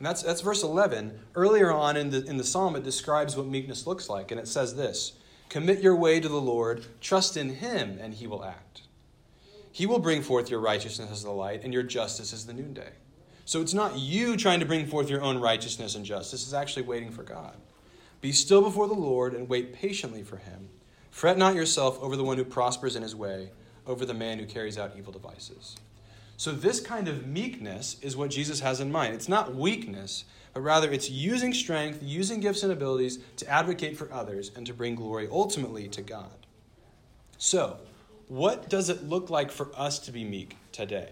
And 0.01 0.07
that's, 0.07 0.23
that's 0.23 0.41
verse 0.41 0.63
11. 0.63 1.19
Earlier 1.35 1.71
on 1.71 1.95
in 1.95 2.09
the, 2.09 2.25
in 2.25 2.37
the 2.37 2.43
psalm, 2.43 2.75
it 2.75 2.83
describes 2.83 3.37
what 3.37 3.45
meekness 3.45 3.85
looks 3.85 4.09
like. 4.09 4.31
And 4.31 4.39
it 4.39 4.47
says 4.47 4.73
this 4.73 5.13
Commit 5.47 5.83
your 5.83 5.95
way 5.95 6.19
to 6.19 6.27
the 6.27 6.41
Lord, 6.41 6.87
trust 7.01 7.37
in 7.37 7.49
him, 7.57 7.99
and 8.01 8.15
he 8.15 8.25
will 8.25 8.43
act. 8.43 8.81
He 9.71 9.85
will 9.85 9.99
bring 9.99 10.23
forth 10.23 10.49
your 10.49 10.59
righteousness 10.59 11.11
as 11.11 11.21
the 11.21 11.29
light, 11.29 11.63
and 11.63 11.71
your 11.71 11.83
justice 11.83 12.33
as 12.33 12.47
the 12.47 12.53
noonday. 12.53 12.93
So 13.45 13.61
it's 13.61 13.75
not 13.75 13.99
you 13.99 14.35
trying 14.37 14.59
to 14.59 14.65
bring 14.65 14.87
forth 14.87 15.07
your 15.07 15.21
own 15.21 15.37
righteousness 15.37 15.93
and 15.93 16.03
justice, 16.03 16.41
it's 16.41 16.53
actually 16.53 16.87
waiting 16.87 17.11
for 17.11 17.21
God. 17.21 17.55
Be 18.21 18.31
still 18.31 18.63
before 18.63 18.87
the 18.87 18.95
Lord 18.95 19.35
and 19.35 19.47
wait 19.47 19.71
patiently 19.71 20.23
for 20.23 20.37
him. 20.37 20.69
Fret 21.11 21.37
not 21.37 21.53
yourself 21.53 22.01
over 22.01 22.15
the 22.15 22.23
one 22.23 22.37
who 22.37 22.43
prospers 22.43 22.95
in 22.95 23.03
his 23.03 23.15
way, 23.15 23.51
over 23.85 24.03
the 24.03 24.15
man 24.15 24.39
who 24.39 24.47
carries 24.47 24.79
out 24.79 24.93
evil 24.97 25.13
devices. 25.13 25.75
So, 26.41 26.51
this 26.51 26.79
kind 26.79 27.07
of 27.07 27.27
meekness 27.27 27.97
is 28.01 28.17
what 28.17 28.31
Jesus 28.31 28.61
has 28.61 28.79
in 28.79 28.91
mind. 28.91 29.13
It's 29.13 29.29
not 29.29 29.53
weakness, 29.53 30.25
but 30.55 30.61
rather 30.61 30.91
it's 30.91 31.07
using 31.07 31.53
strength, 31.53 31.99
using 32.01 32.39
gifts 32.39 32.63
and 32.63 32.71
abilities 32.71 33.19
to 33.37 33.47
advocate 33.47 33.95
for 33.95 34.11
others 34.11 34.49
and 34.55 34.65
to 34.65 34.73
bring 34.73 34.95
glory 34.95 35.27
ultimately 35.29 35.87
to 35.89 36.01
God. 36.01 36.47
So, 37.37 37.77
what 38.27 38.69
does 38.69 38.89
it 38.89 39.03
look 39.03 39.29
like 39.29 39.51
for 39.51 39.69
us 39.77 39.99
to 39.99 40.11
be 40.11 40.23
meek 40.23 40.57
today? 40.71 41.11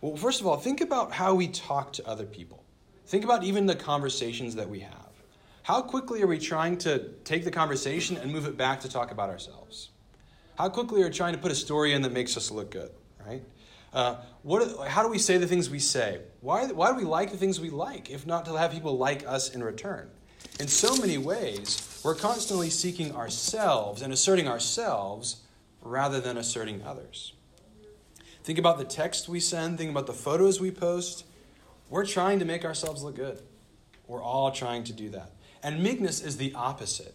Well, 0.00 0.14
first 0.14 0.40
of 0.40 0.46
all, 0.46 0.56
think 0.56 0.80
about 0.80 1.10
how 1.10 1.34
we 1.34 1.48
talk 1.48 1.92
to 1.94 2.06
other 2.06 2.24
people. 2.24 2.62
Think 3.06 3.24
about 3.24 3.42
even 3.42 3.66
the 3.66 3.74
conversations 3.74 4.54
that 4.54 4.70
we 4.70 4.78
have. 4.78 5.10
How 5.64 5.82
quickly 5.82 6.22
are 6.22 6.28
we 6.28 6.38
trying 6.38 6.78
to 6.78 7.08
take 7.24 7.42
the 7.42 7.50
conversation 7.50 8.16
and 8.18 8.30
move 8.30 8.46
it 8.46 8.56
back 8.56 8.82
to 8.82 8.88
talk 8.88 9.10
about 9.10 9.30
ourselves? 9.30 9.88
How 10.56 10.68
quickly 10.68 11.02
are 11.02 11.06
we 11.06 11.10
trying 11.12 11.32
to 11.32 11.40
put 11.40 11.50
a 11.50 11.56
story 11.56 11.92
in 11.92 12.02
that 12.02 12.12
makes 12.12 12.36
us 12.36 12.52
look 12.52 12.70
good, 12.70 12.92
right? 13.26 13.42
Uh, 13.92 14.16
what, 14.42 14.88
how 14.88 15.02
do 15.02 15.08
we 15.08 15.18
say 15.18 15.36
the 15.36 15.46
things 15.46 15.68
we 15.68 15.78
say? 15.78 16.20
Why, 16.40 16.66
why 16.66 16.90
do 16.90 16.96
we 16.96 17.04
like 17.04 17.30
the 17.30 17.36
things 17.36 17.60
we 17.60 17.70
like, 17.70 18.10
if 18.10 18.26
not 18.26 18.46
to 18.46 18.56
have 18.56 18.72
people 18.72 18.96
like 18.96 19.26
us 19.26 19.54
in 19.54 19.62
return? 19.62 20.08
In 20.58 20.68
so 20.68 20.96
many 20.96 21.18
ways, 21.18 22.00
we're 22.04 22.14
constantly 22.14 22.70
seeking 22.70 23.14
ourselves 23.14 24.02
and 24.02 24.12
asserting 24.12 24.48
ourselves 24.48 25.42
rather 25.82 26.20
than 26.20 26.36
asserting 26.36 26.82
others. 26.82 27.32
Think 28.44 28.58
about 28.58 28.78
the 28.78 28.84
text 28.84 29.28
we 29.28 29.40
send, 29.40 29.78
think 29.78 29.90
about 29.90 30.06
the 30.06 30.12
photos 30.12 30.60
we 30.60 30.70
post. 30.70 31.24
We're 31.90 32.06
trying 32.06 32.38
to 32.38 32.44
make 32.44 32.64
ourselves 32.64 33.02
look 33.02 33.16
good. 33.16 33.40
We're 34.08 34.22
all 34.22 34.50
trying 34.50 34.84
to 34.84 34.92
do 34.92 35.10
that. 35.10 35.32
And 35.62 35.82
meekness 35.82 36.20
is 36.20 36.38
the 36.38 36.52
opposite. 36.54 37.14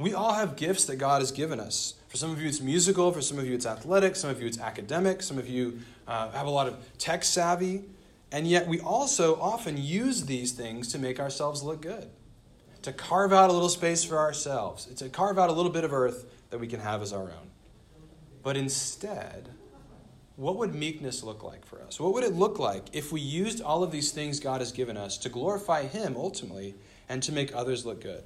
We 0.00 0.14
all 0.14 0.32
have 0.32 0.56
gifts 0.56 0.86
that 0.86 0.96
God 0.96 1.20
has 1.20 1.30
given 1.30 1.60
us. 1.60 1.94
For 2.08 2.16
some 2.16 2.30
of 2.30 2.40
you, 2.40 2.48
it's 2.48 2.62
musical. 2.62 3.12
For 3.12 3.20
some 3.20 3.38
of 3.38 3.46
you, 3.46 3.54
it's 3.54 3.66
athletic. 3.66 4.16
Some 4.16 4.30
of 4.30 4.40
you, 4.40 4.46
it's 4.46 4.58
academic. 4.58 5.22
Some 5.22 5.36
of 5.36 5.46
you 5.46 5.80
uh, 6.08 6.30
have 6.30 6.46
a 6.46 6.50
lot 6.50 6.66
of 6.66 6.78
tech 6.96 7.22
savvy. 7.22 7.84
And 8.32 8.46
yet, 8.46 8.66
we 8.66 8.80
also 8.80 9.38
often 9.38 9.76
use 9.76 10.24
these 10.24 10.52
things 10.52 10.90
to 10.92 10.98
make 10.98 11.20
ourselves 11.20 11.62
look 11.62 11.82
good, 11.82 12.08
to 12.80 12.92
carve 12.94 13.32
out 13.32 13.50
a 13.50 13.52
little 13.52 13.68
space 13.68 14.02
for 14.02 14.16
ourselves, 14.16 14.86
to 14.86 15.10
carve 15.10 15.38
out 15.38 15.50
a 15.50 15.52
little 15.52 15.70
bit 15.70 15.84
of 15.84 15.92
earth 15.92 16.24
that 16.48 16.58
we 16.58 16.66
can 16.66 16.80
have 16.80 17.02
as 17.02 17.12
our 17.12 17.24
own. 17.24 17.50
But 18.42 18.56
instead, 18.56 19.50
what 20.36 20.56
would 20.56 20.74
meekness 20.74 21.22
look 21.22 21.42
like 21.42 21.66
for 21.66 21.82
us? 21.82 22.00
What 22.00 22.14
would 22.14 22.24
it 22.24 22.32
look 22.32 22.58
like 22.58 22.86
if 22.94 23.12
we 23.12 23.20
used 23.20 23.60
all 23.60 23.82
of 23.82 23.92
these 23.92 24.12
things 24.12 24.40
God 24.40 24.62
has 24.62 24.72
given 24.72 24.96
us 24.96 25.18
to 25.18 25.28
glorify 25.28 25.82
Him 25.82 26.16
ultimately 26.16 26.74
and 27.08 27.22
to 27.24 27.32
make 27.32 27.54
others 27.54 27.84
look 27.84 28.00
good? 28.00 28.24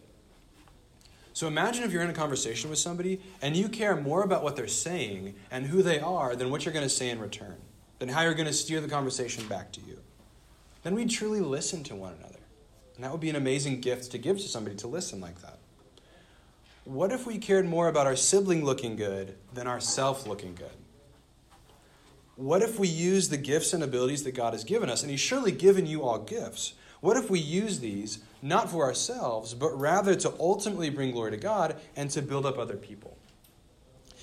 So 1.35 1.49
imagine 1.49 1.83
if 1.83 1.91
you're 1.91 2.03
in 2.03 2.11
a 2.11 2.15
conversation 2.15 2.71
with 2.71 2.79
somebody 2.79 3.21
and 3.43 3.57
you 3.57 3.69
care 3.69 3.97
more 3.97 4.23
about 4.23 4.45
what 4.45 4.55
they're 4.55 4.69
saying 4.69 5.35
and 5.51 5.67
who 5.67 5.83
they 5.83 5.99
are 5.99 6.37
than 6.37 6.49
what 6.49 6.65
you're 6.65 6.73
going 6.73 6.87
to 6.87 6.89
say 6.89 7.11
in 7.11 7.19
return, 7.19 7.57
than 7.99 8.09
how 8.09 8.23
you're 8.23 8.35
going 8.35 8.47
to 8.47 8.53
steer 8.53 8.81
the 8.81 8.89
conversation 8.89 9.47
back 9.49 9.73
to 9.73 9.81
you. 9.81 9.99
Then 10.85 10.95
we'd 10.95 11.11
truly 11.11 11.41
listen 11.41 11.83
to 11.85 11.97
one 11.97 12.15
another. 12.21 12.39
And 12.95 13.05
that 13.05 13.11
would 13.11 13.21
be 13.21 13.31
an 13.31 13.37
amazing 13.37 13.81
gift 13.81 14.13
to 14.13 14.19
give 14.19 14.39
to 14.39 14.49
somebody 14.49 14.77
to 14.77 14.87
listen 14.87 15.21
like 15.21 15.43
that. 15.43 15.59
What 16.85 17.11
if 17.11 17.27
we 17.27 17.39
cared 17.39 17.67
more 17.67 17.89
about 17.89 18.07
our 18.07 18.15
sibling 18.15 18.65
looking 18.65 18.95
good 18.95 19.35
than 19.53 19.67
ourself 19.67 20.29
looking 20.29 20.55
good? 20.55 20.71
What 22.37 22.63
if 22.63 22.79
we 22.79 22.87
use 22.87 23.29
the 23.29 23.37
gifts 23.37 23.73
and 23.73 23.83
abilities 23.83 24.23
that 24.23 24.37
God 24.37 24.53
has 24.53 24.63
given 24.63 24.89
us? 24.89 25.03
And 25.03 25.11
He's 25.11 25.21
surely 25.21 25.51
given 25.51 25.87
you 25.87 26.05
all 26.05 26.19
gifts. 26.19 26.75
What 27.05 27.19
if 27.19 27.29
we 27.29 27.39
use 27.39 27.81
these 27.81 28.21
not 28.41 28.71
for 28.71 28.83
ourselves, 28.85 29.53
but 29.53 29.79
rather 29.79 30.15
to 30.15 30.33
ultimately 30.41 30.89
bring 30.89 31.11
glory 31.11 31.33
to 31.33 31.37
God 31.37 31.77
and 31.97 32.09
to 32.13 32.23
build 32.23 32.47
up 32.47 32.57
other 32.57 32.79
people? 32.79 33.19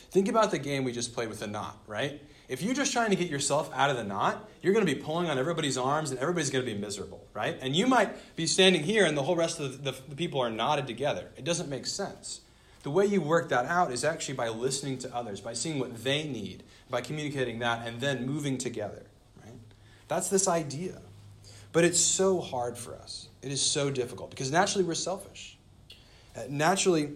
Think 0.09 0.27
about 0.27 0.49
the 0.49 0.57
game 0.57 0.83
we 0.83 0.91
just 0.91 1.13
played 1.13 1.29
with 1.29 1.41
the 1.41 1.45
knot, 1.45 1.77
right? 1.85 2.19
If 2.47 2.63
you're 2.63 2.73
just 2.73 2.91
trying 2.91 3.11
to 3.11 3.15
get 3.15 3.29
yourself 3.29 3.69
out 3.75 3.91
of 3.91 3.97
the 3.97 4.03
knot, 4.03 4.49
you're 4.63 4.73
going 4.73 4.83
to 4.83 4.91
be 4.91 4.99
pulling 4.99 5.29
on 5.29 5.37
everybody's 5.37 5.77
arms 5.77 6.09
and 6.09 6.19
everybody's 6.19 6.49
going 6.49 6.65
to 6.65 6.73
be 6.73 6.75
miserable, 6.75 7.23
right? 7.35 7.55
And 7.61 7.75
you 7.75 7.85
might 7.85 8.35
be 8.35 8.47
standing 8.47 8.81
here 8.81 9.05
and 9.05 9.15
the 9.15 9.21
whole 9.21 9.35
rest 9.35 9.59
of 9.59 9.83
the, 9.83 9.91
the 9.91 10.15
people 10.15 10.39
are 10.39 10.49
knotted 10.49 10.87
together. 10.87 11.29
It 11.37 11.43
doesn't 11.43 11.69
make 11.69 11.85
sense. 11.85 12.41
The 12.81 12.89
way 12.89 13.05
you 13.05 13.21
work 13.21 13.49
that 13.49 13.65
out 13.65 13.91
is 13.91 14.03
actually 14.03 14.33
by 14.33 14.49
listening 14.49 14.97
to 14.97 15.15
others, 15.15 15.39
by 15.39 15.53
seeing 15.53 15.77
what 15.77 16.03
they 16.03 16.23
need, 16.23 16.63
by 16.89 17.01
communicating 17.01 17.59
that, 17.59 17.85
and 17.87 18.01
then 18.01 18.25
moving 18.25 18.57
together, 18.57 19.05
right? 19.45 19.53
That's 20.07 20.29
this 20.29 20.47
idea. 20.47 20.99
But 21.71 21.85
it's 21.85 21.99
so 21.99 22.41
hard 22.41 22.77
for 22.77 22.95
us. 22.95 23.29
It 23.41 23.51
is 23.51 23.61
so 23.61 23.89
difficult 23.89 24.29
because 24.29 24.51
naturally 24.51 24.83
we're 24.83 24.93
selfish. 24.93 25.57
Uh, 26.35 26.41
naturally, 26.49 27.13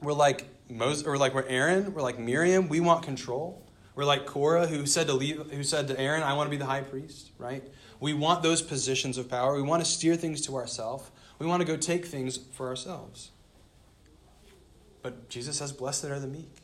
we're 0.00 0.12
like 0.12 0.46
Moses, 0.70 1.06
or 1.06 1.16
like 1.16 1.34
we're 1.34 1.46
Aaron, 1.48 1.92
we're 1.94 2.02
like 2.02 2.18
Miriam. 2.18 2.68
We 2.68 2.80
want 2.80 3.02
control. 3.02 3.64
We're 3.94 4.04
like 4.04 4.26
Korah, 4.26 4.66
who 4.66 4.86
said 4.86 5.08
to 5.08 5.14
leave, 5.14 5.50
who 5.50 5.62
said 5.62 5.88
to 5.88 5.98
Aaron, 5.98 6.22
"I 6.22 6.34
want 6.34 6.46
to 6.46 6.50
be 6.50 6.56
the 6.56 6.66
high 6.66 6.82
priest." 6.82 7.30
Right? 7.38 7.64
We 7.98 8.14
want 8.14 8.42
those 8.42 8.62
positions 8.62 9.18
of 9.18 9.28
power. 9.28 9.56
We 9.56 9.62
want 9.62 9.84
to 9.84 9.90
steer 9.90 10.14
things 10.16 10.40
to 10.42 10.56
ourselves. 10.56 11.10
We 11.38 11.46
want 11.46 11.62
to 11.62 11.66
go 11.66 11.76
take 11.76 12.06
things 12.06 12.38
for 12.54 12.68
ourselves. 12.68 13.30
But 15.02 15.28
Jesus 15.28 15.56
says, 15.56 15.72
"Blessed 15.72 16.04
are 16.04 16.20
the 16.20 16.28
meek." 16.28 16.62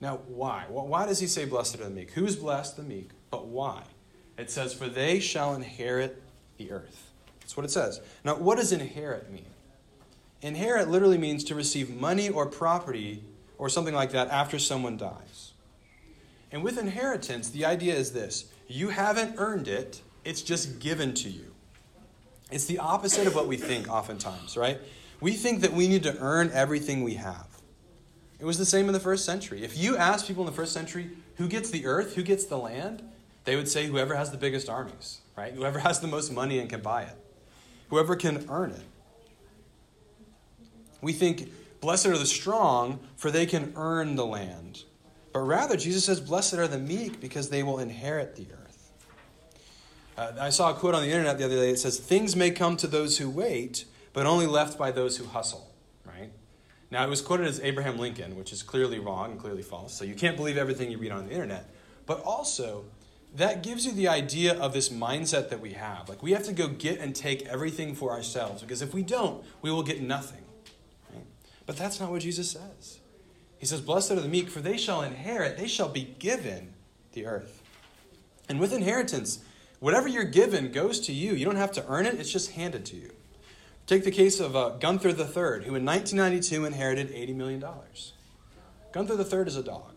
Now, 0.00 0.16
why? 0.26 0.64
Why 0.68 1.06
does 1.06 1.20
he 1.20 1.28
say, 1.28 1.44
"Blessed 1.44 1.76
are 1.76 1.84
the 1.84 1.90
meek"? 1.90 2.12
Who's 2.12 2.34
blessed? 2.34 2.76
The 2.76 2.82
meek. 2.82 3.10
But 3.30 3.46
why? 3.46 3.84
It 4.38 4.50
says, 4.50 4.72
"For 4.74 4.88
they 4.88 5.20
shall 5.20 5.54
inherit 5.54 6.22
the 6.58 6.70
earth." 6.72 7.10
That's 7.40 7.56
what 7.56 7.64
it 7.64 7.70
says. 7.70 8.00
Now, 8.24 8.36
what 8.36 8.58
does 8.58 8.72
inherit 8.72 9.30
mean? 9.30 9.44
Inherit 10.40 10.88
literally 10.88 11.18
means 11.18 11.44
to 11.44 11.54
receive 11.54 11.90
money 11.90 12.28
or 12.28 12.46
property 12.46 13.22
or 13.58 13.68
something 13.68 13.94
like 13.94 14.10
that 14.12 14.28
after 14.28 14.58
someone 14.58 14.96
dies. 14.96 15.52
And 16.50 16.62
with 16.62 16.78
inheritance, 16.78 17.48
the 17.48 17.64
idea 17.64 17.94
is 17.94 18.12
this 18.12 18.46
you 18.68 18.88
haven't 18.88 19.34
earned 19.38 19.68
it, 19.68 20.02
it's 20.24 20.42
just 20.42 20.80
given 20.80 21.14
to 21.14 21.30
you. 21.30 21.54
It's 22.50 22.66
the 22.66 22.78
opposite 22.78 23.26
of 23.26 23.34
what 23.34 23.46
we 23.46 23.56
think 23.56 23.88
oftentimes, 23.88 24.56
right? 24.56 24.78
We 25.20 25.32
think 25.32 25.60
that 25.60 25.72
we 25.72 25.88
need 25.88 26.02
to 26.02 26.16
earn 26.18 26.50
everything 26.52 27.02
we 27.02 27.14
have. 27.14 27.46
It 28.38 28.44
was 28.44 28.58
the 28.58 28.66
same 28.66 28.88
in 28.88 28.92
the 28.92 29.00
first 29.00 29.24
century. 29.24 29.62
If 29.62 29.78
you 29.78 29.96
ask 29.96 30.26
people 30.26 30.42
in 30.42 30.46
the 30.46 30.56
first 30.56 30.72
century 30.72 31.10
who 31.36 31.48
gets 31.48 31.70
the 31.70 31.86
earth, 31.86 32.14
who 32.14 32.22
gets 32.22 32.44
the 32.44 32.58
land, 32.58 33.02
they 33.44 33.56
would 33.56 33.68
say 33.68 33.86
whoever 33.86 34.14
has 34.14 34.30
the 34.30 34.36
biggest 34.36 34.68
armies, 34.68 35.20
right? 35.36 35.52
Whoever 35.52 35.78
has 35.80 36.00
the 36.00 36.06
most 36.06 36.32
money 36.32 36.58
and 36.58 36.68
can 36.70 36.80
buy 36.80 37.02
it, 37.02 37.16
whoever 37.90 38.16
can 38.16 38.46
earn 38.48 38.70
it. 38.70 38.82
We 41.00 41.12
think, 41.12 41.50
blessed 41.80 42.06
are 42.06 42.18
the 42.18 42.26
strong, 42.26 43.00
for 43.16 43.30
they 43.30 43.46
can 43.46 43.72
earn 43.76 44.14
the 44.14 44.24
land. 44.24 44.84
But 45.32 45.40
rather, 45.40 45.76
Jesus 45.76 46.04
says, 46.04 46.20
blessed 46.20 46.54
are 46.54 46.68
the 46.68 46.78
meek, 46.78 47.20
because 47.20 47.48
they 47.48 47.62
will 47.62 47.80
inherit 47.80 48.36
the 48.36 48.46
earth. 48.52 48.62
Uh, 50.16 50.32
I 50.40 50.50
saw 50.50 50.70
a 50.70 50.74
quote 50.74 50.94
on 50.94 51.02
the 51.02 51.10
internet 51.10 51.38
the 51.38 51.44
other 51.44 51.56
day. 51.56 51.72
that 51.72 51.78
says, 51.78 51.98
Things 51.98 52.36
may 52.36 52.50
come 52.50 52.76
to 52.76 52.86
those 52.86 53.18
who 53.18 53.30
wait, 53.30 53.86
but 54.12 54.26
only 54.26 54.46
left 54.46 54.78
by 54.78 54.90
those 54.90 55.16
who 55.16 55.24
hustle. 55.24 55.72
Right? 56.04 56.30
Now, 56.90 57.04
it 57.04 57.08
was 57.08 57.22
quoted 57.22 57.46
as 57.46 57.60
Abraham 57.60 57.98
Lincoln, 57.98 58.36
which 58.36 58.52
is 58.52 58.62
clearly 58.62 58.98
wrong 58.98 59.32
and 59.32 59.40
clearly 59.40 59.62
false. 59.62 59.94
So 59.94 60.04
you 60.04 60.14
can't 60.14 60.36
believe 60.36 60.58
everything 60.58 60.90
you 60.90 60.98
read 60.98 61.12
on 61.12 61.26
the 61.26 61.32
internet. 61.32 61.70
But 62.04 62.20
also, 62.20 62.84
that 63.34 63.62
gives 63.62 63.86
you 63.86 63.92
the 63.92 64.08
idea 64.08 64.58
of 64.58 64.72
this 64.72 64.90
mindset 64.90 65.48
that 65.48 65.60
we 65.60 65.72
have. 65.72 66.08
Like, 66.08 66.22
we 66.22 66.32
have 66.32 66.44
to 66.44 66.52
go 66.52 66.68
get 66.68 67.00
and 67.00 67.14
take 67.14 67.46
everything 67.46 67.94
for 67.94 68.10
ourselves, 68.10 68.62
because 68.62 68.82
if 68.82 68.92
we 68.92 69.02
don't, 69.02 69.42
we 69.62 69.70
will 69.70 69.82
get 69.82 70.02
nothing. 70.02 70.42
But 71.64 71.76
that's 71.76 72.00
not 72.00 72.10
what 72.10 72.22
Jesus 72.22 72.50
says. 72.50 72.98
He 73.56 73.66
says, 73.66 73.80
Blessed 73.80 74.12
are 74.12 74.20
the 74.20 74.28
meek, 74.28 74.50
for 74.50 74.60
they 74.60 74.76
shall 74.76 75.02
inherit, 75.02 75.56
they 75.56 75.68
shall 75.68 75.88
be 75.88 76.14
given 76.18 76.74
the 77.12 77.26
earth. 77.26 77.62
And 78.48 78.58
with 78.60 78.72
inheritance, 78.72 79.38
whatever 79.78 80.08
you're 80.08 80.24
given 80.24 80.72
goes 80.72 81.00
to 81.00 81.12
you. 81.12 81.32
You 81.32 81.44
don't 81.44 81.56
have 81.56 81.72
to 81.72 81.86
earn 81.88 82.06
it, 82.06 82.14
it's 82.14 82.32
just 82.32 82.52
handed 82.52 82.84
to 82.86 82.96
you. 82.96 83.12
Take 83.86 84.04
the 84.04 84.10
case 84.10 84.40
of 84.40 84.54
uh, 84.54 84.70
Gunther 84.70 85.10
III, 85.10 85.64
who 85.64 85.74
in 85.74 85.84
1992 85.84 86.64
inherited 86.64 87.10
$80 87.10 87.34
million. 87.34 87.64
Gunther 88.92 89.14
III 89.14 89.46
is 89.46 89.56
a 89.56 89.62
dog. 89.62 89.91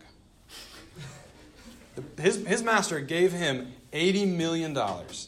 His, 2.20 2.46
his 2.46 2.64
master 2.64 3.00
gave 3.00 3.32
him 3.32 3.74
$80 3.94 4.36
million, 4.36 4.78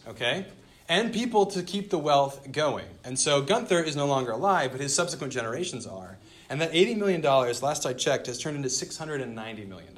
okay? 0.08 0.46
And 0.90 1.14
people 1.14 1.46
to 1.48 1.64
keep 1.64 1.90
the 1.90 1.98
wealth 1.98 2.52
going. 2.52 2.86
And 3.04 3.20
so 3.20 3.42
Gunther 3.42 3.82
is 3.82 3.96
no 3.96 4.06
longer 4.06 4.32
alive, 4.32 4.72
but 4.72 4.82
his 4.82 4.94
subsequent 4.94 5.34
generations 5.34 5.86
are. 5.86 6.18
And 6.50 6.62
that 6.62 6.72
$80 6.72 6.98
million, 6.98 7.22
last 7.22 7.86
I 7.86 7.94
checked, 7.94 8.28
has 8.28 8.40
turned 8.40 8.56
into 8.56 8.70
$690 8.70 9.68
million. 9.68 9.98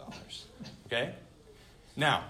Okay? 0.87 1.13
Now, 1.95 2.23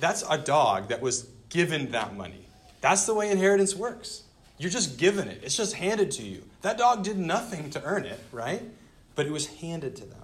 that's 0.00 0.24
a 0.28 0.38
dog 0.38 0.88
that 0.88 1.00
was 1.00 1.28
given 1.48 1.92
that 1.92 2.16
money. 2.16 2.46
That's 2.80 3.06
the 3.06 3.14
way 3.14 3.30
inheritance 3.30 3.74
works. 3.74 4.22
You're 4.58 4.70
just 4.70 4.98
given 4.98 5.28
it, 5.28 5.40
it's 5.44 5.56
just 5.56 5.74
handed 5.74 6.10
to 6.12 6.22
you. 6.22 6.42
That 6.62 6.78
dog 6.78 7.04
did 7.04 7.18
nothing 7.18 7.70
to 7.70 7.82
earn 7.84 8.04
it, 8.04 8.18
right? 8.32 8.62
But 9.14 9.26
it 9.26 9.32
was 9.32 9.46
handed 9.46 9.94
to 9.96 10.04
them. 10.04 10.22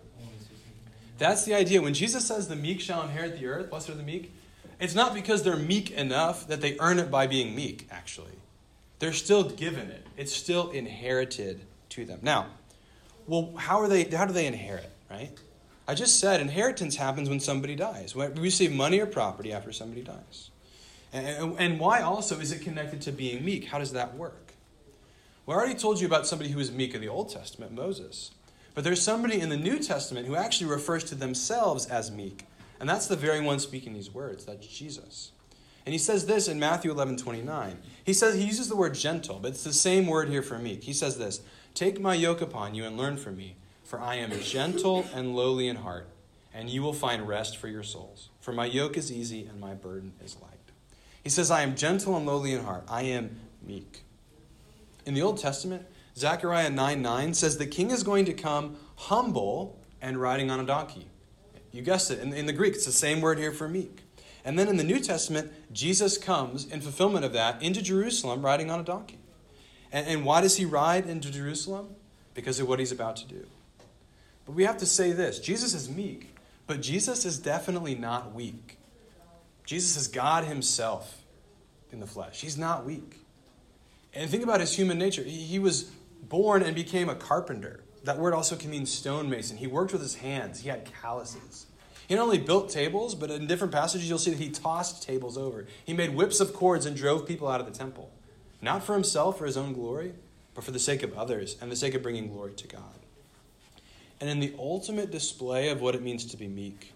That's 1.19 1.45
the 1.45 1.55
idea. 1.55 1.81
When 1.81 1.95
Jesus 1.95 2.27
says 2.27 2.49
the 2.49 2.57
meek 2.57 2.81
shall 2.81 3.03
inherit 3.03 3.39
the 3.39 3.47
earth, 3.47 3.71
blessed 3.71 3.91
are 3.91 3.95
the 3.95 4.03
meek, 4.03 4.33
it's 4.81 4.95
not 4.95 5.15
because 5.15 5.43
they're 5.43 5.57
meek 5.57 5.91
enough 5.93 6.47
that 6.49 6.61
they 6.61 6.77
earn 6.81 6.99
it 6.99 7.11
by 7.11 7.27
being 7.27 7.55
meek, 7.55 7.87
actually. 7.91 8.33
They're 8.99 9.13
still 9.13 9.45
given 9.45 9.91
it, 9.91 10.07
it's 10.17 10.33
still 10.33 10.71
inherited 10.71 11.61
to 11.91 12.05
them. 12.05 12.21
Now, 12.23 12.47
well, 13.27 13.55
how 13.57 13.81
are 13.81 13.89
they? 13.89 14.05
How 14.05 14.27
do 14.27 14.33
they 14.33 14.47
inherit? 14.47 14.91
Right? 15.11 15.31
I 15.87 15.95
just 15.95 16.19
said 16.19 16.41
inheritance 16.41 16.97
happens 16.97 17.29
when 17.29 17.41
somebody 17.41 17.77
dies. 17.77 18.15
We 18.15 18.27
receive 18.27 18.73
money 18.73 19.01
or 19.01 19.07
property 19.07 19.53
after 19.53 19.71
somebody 19.71 20.03
dies. 20.03 20.51
And, 21.13 21.57
and 21.59 21.79
why 21.79 22.01
also 22.01 22.41
is 22.41 22.53
it 22.53 22.63
connected 22.63 23.03
to 23.03 23.13
being 23.13 23.45
meek? 23.45 23.67
How 23.67 23.79
does 23.79 23.93
that 23.93 24.17
work? 24.17 24.55
Well, 25.47 25.59
I 25.59 25.61
already 25.61 25.79
told 25.79 26.01
you 26.01 26.07
about 26.07 26.27
somebody 26.27 26.51
who 26.51 26.59
was 26.59 26.73
meek 26.73 26.95
in 26.95 27.01
the 27.03 27.09
Old 27.09 27.31
Testament, 27.31 27.73
Moses. 27.73 28.31
But 28.75 28.85
there's 28.85 29.03
somebody 29.03 29.41
in 29.41 29.49
the 29.49 29.57
New 29.57 29.79
Testament 29.79 30.27
who 30.27 30.37
actually 30.37 30.71
refers 30.71 31.05
to 31.05 31.15
themselves 31.15 31.87
as 31.87 32.11
meek. 32.11 32.45
And 32.81 32.89
that's 32.89 33.07
the 33.07 33.17
very 33.17 33.41
one 33.41 33.61
speaking 33.61 33.95
these 33.95 34.13
words. 34.13 34.45
That's 34.45 34.67
Jesus. 34.67 35.31
And 35.87 35.93
he 35.93 35.99
says 35.99 36.27
this 36.27 36.49
in 36.49 36.59
Matthew 36.59 36.91
11 36.91 37.17
29. 37.19 37.79
He 38.05 38.13
says 38.13 38.35
he 38.35 38.45
uses 38.45 38.69
the 38.69 38.77
word 38.77 38.95
gentle, 38.95 39.39
but 39.41 39.53
it's 39.53 39.65
the 39.65 39.73
same 39.73 40.07
word 40.07 40.29
here 40.29 40.43
for 40.43 40.59
meek. 40.59 40.85
He 40.85 40.93
says 40.93 41.19
this 41.19 41.41
Take 41.75 42.01
my 42.01 42.15
yoke 42.15 42.41
upon 42.41 42.75
you 42.75 42.85
and 42.85 42.97
learn 42.97 43.17
from 43.17 43.37
me, 43.37 43.57
for 43.85 44.01
I 44.01 44.17
am 44.17 44.41
gentle 44.41 45.07
and 45.15 45.37
lowly 45.37 45.69
in 45.69 45.77
heart, 45.77 46.09
and 46.53 46.71
you 46.71 46.83
will 46.83 46.93
find 46.93 47.29
rest 47.29 47.57
for 47.57 47.69
your 47.69 47.83
souls. 47.83 48.31
For 48.41 48.53
my 48.53 48.65
yoke 48.65 48.97
is 48.97 49.13
easy 49.13 49.45
and 49.45 49.61
my 49.61 49.75
burden 49.75 50.15
is 50.25 50.37
light. 50.41 50.51
He 51.23 51.31
says, 51.31 51.51
I 51.51 51.63
am 51.63 51.75
gentle 51.75 52.17
and 52.17 52.27
lowly 52.27 52.53
in 52.53 52.65
heart. 52.65 52.85
I 52.89 53.03
am 53.03 53.41
meek. 53.63 54.03
In 55.07 55.15
the 55.15 55.23
Old 55.23 55.39
Testament, 55.39 55.87
Zechariah 56.17 56.71
9 56.71 57.03
9 57.03 57.35
says 57.35 57.59
the 57.59 57.67
king 57.67 57.91
is 57.91 58.03
going 58.03 58.25
to 58.27 58.33
come 58.33 58.77
humble 58.97 59.81
and 60.01 60.21
riding 60.21 60.51
on 60.51 60.61
a 60.61 60.65
donkey. 60.65 61.07
You 61.73 61.83
guessed 61.83 62.11
it. 62.11 62.21
In, 62.21 62.33
in 62.33 62.47
the 62.47 62.53
Greek, 62.53 62.75
it's 62.75 62.87
the 62.87 62.93
same 62.93 63.21
word 63.21 63.39
here 63.39 63.51
for 63.51 63.69
meek. 63.69 64.01
And 64.45 64.59
then 64.59 64.69
in 64.69 64.77
the 64.77 64.85
New 64.85 65.01
Testament, 65.01 65.53
Jesus 65.73 66.19
comes 66.19 66.67
in 66.67 66.81
fulfillment 66.81 67.25
of 67.25 67.33
that 67.33 67.63
into 67.63 67.83
Jerusalem 67.83 68.45
riding 68.45 68.71
on 68.71 68.79
a 68.79 68.85
donkey. 68.85 69.19
And, 69.91 70.07
and 70.07 70.25
why 70.25 70.41
does 70.41 70.57
he 70.57 70.65
ride 70.65 71.07
into 71.07 71.31
Jerusalem? 71.31 71.97
Because 72.35 72.61
of 72.61 72.69
what 72.69 72.79
he's 72.79 72.93
about 72.93 73.17
to 73.17 73.27
do. 73.27 73.47
But 74.45 74.55
we 74.55 74.65
have 74.65 74.77
to 74.79 74.87
say 74.87 75.13
this 75.13 75.39
Jesus 75.39 75.75
is 75.75 75.89
meek, 75.89 76.37
but 76.67 76.81
Jesus 76.81 77.25
is 77.25 77.39
definitely 77.39 77.95
not 77.95 78.35
weak. 78.35 78.79
Jesus 79.65 79.97
is 79.97 80.09
God 80.09 80.45
himself 80.45 81.23
in 81.91 82.01
the 82.01 82.07
flesh. 82.07 82.41
He's 82.43 82.59
not 82.59 82.85
weak. 82.85 83.21
And 84.13 84.31
think 84.31 84.43
about 84.43 84.61
his 84.61 84.77
human 84.77 84.99
nature. 84.99 85.23
He, 85.23 85.39
he 85.39 85.59
was 85.59 85.91
born 86.35 86.65
and 86.65 86.75
became 86.75 87.09
a 87.09 87.15
carpenter. 87.15 87.85
That 88.03 88.19
word 88.19 88.35
also 88.35 88.57
can 88.57 88.69
mean 88.69 88.87
stonemason. 88.87 89.59
He 89.59 89.69
worked 89.69 89.93
with 89.93 90.03
his 90.03 90.17
hands, 90.17 90.63
he 90.63 90.69
had 90.69 90.85
calluses. 91.01 91.67
He 92.09 92.17
not 92.17 92.25
only 92.25 92.39
built 92.39 92.71
tables, 92.71 93.15
but 93.15 93.31
in 93.31 93.47
different 93.47 93.73
passages 93.73 94.09
you'll 94.09 94.19
see 94.19 94.33
that 94.33 94.41
he 94.41 94.51
tossed 94.51 95.01
tables 95.01 95.39
over. 95.39 95.65
He 95.85 95.93
made 95.93 96.13
whips 96.13 96.41
of 96.41 96.53
cords 96.53 96.87
and 96.87 96.97
drove 96.97 97.25
people 97.25 97.47
out 97.47 97.61
of 97.61 97.67
the 97.67 97.73
temple 97.73 98.11
not 98.61 98.83
for 98.83 98.95
himself 98.95 99.41
or 99.41 99.47
his 99.47 99.57
own 99.57 99.75
glory, 99.75 100.13
but 100.55 100.65
for 100.65 100.73
the 100.73 100.79
sake 100.81 101.05
of 101.05 101.17
others 101.17 101.57
and 101.61 101.71
the 101.71 101.77
sake 101.77 101.95
of 101.95 102.03
bringing 102.03 102.33
glory 102.33 102.55
to 102.55 102.67
God. 102.67 102.99
And 104.21 104.29
in 104.29 104.41
the 104.41 104.55
ultimate 104.59 105.13
display 105.13 105.69
of 105.69 105.81
what 105.81 105.95
it 105.95 106.03
means 106.03 106.25
to 106.27 106.37
be 106.37 106.49
meek, 106.49 106.93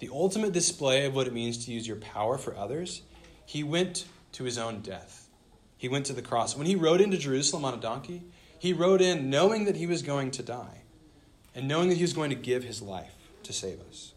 the 0.00 0.10
ultimate 0.12 0.52
display 0.52 1.06
of 1.06 1.14
what 1.14 1.26
it 1.26 1.32
means 1.32 1.64
to 1.64 1.72
use 1.72 1.88
your 1.88 1.96
power 1.96 2.36
for 2.36 2.54
others, 2.54 3.00
he 3.46 3.62
went 3.62 4.04
to 4.32 4.44
his 4.44 4.58
own 4.58 4.80
death. 4.80 5.28
He 5.78 5.88
went 5.88 6.06
to 6.06 6.12
the 6.12 6.22
cross. 6.22 6.56
When 6.56 6.66
he 6.66 6.76
rode 6.76 7.00
into 7.00 7.16
Jerusalem 7.16 7.64
on 7.64 7.74
a 7.74 7.80
donkey, 7.80 8.22
he 8.62 8.72
rode 8.72 9.00
in 9.00 9.28
knowing 9.28 9.64
that 9.64 9.74
he 9.74 9.88
was 9.88 10.02
going 10.02 10.30
to 10.30 10.40
die 10.40 10.82
and 11.52 11.66
knowing 11.66 11.88
that 11.88 11.96
he 11.96 12.04
was 12.04 12.12
going 12.12 12.30
to 12.30 12.36
give 12.36 12.62
his 12.62 12.80
life 12.80 13.16
to 13.42 13.52
save 13.52 13.80
us. 13.90 14.12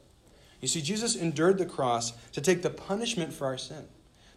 You 0.62 0.68
see, 0.68 0.84
Jesus 0.84 1.16
endured 1.16 1.58
the 1.58 1.66
cross 1.66 2.14
to 2.34 2.42
take 2.42 2.62
the 2.62 2.70
punishment 2.70 3.34
for 3.34 3.48
our 3.48 3.58
sin, 3.58 3.88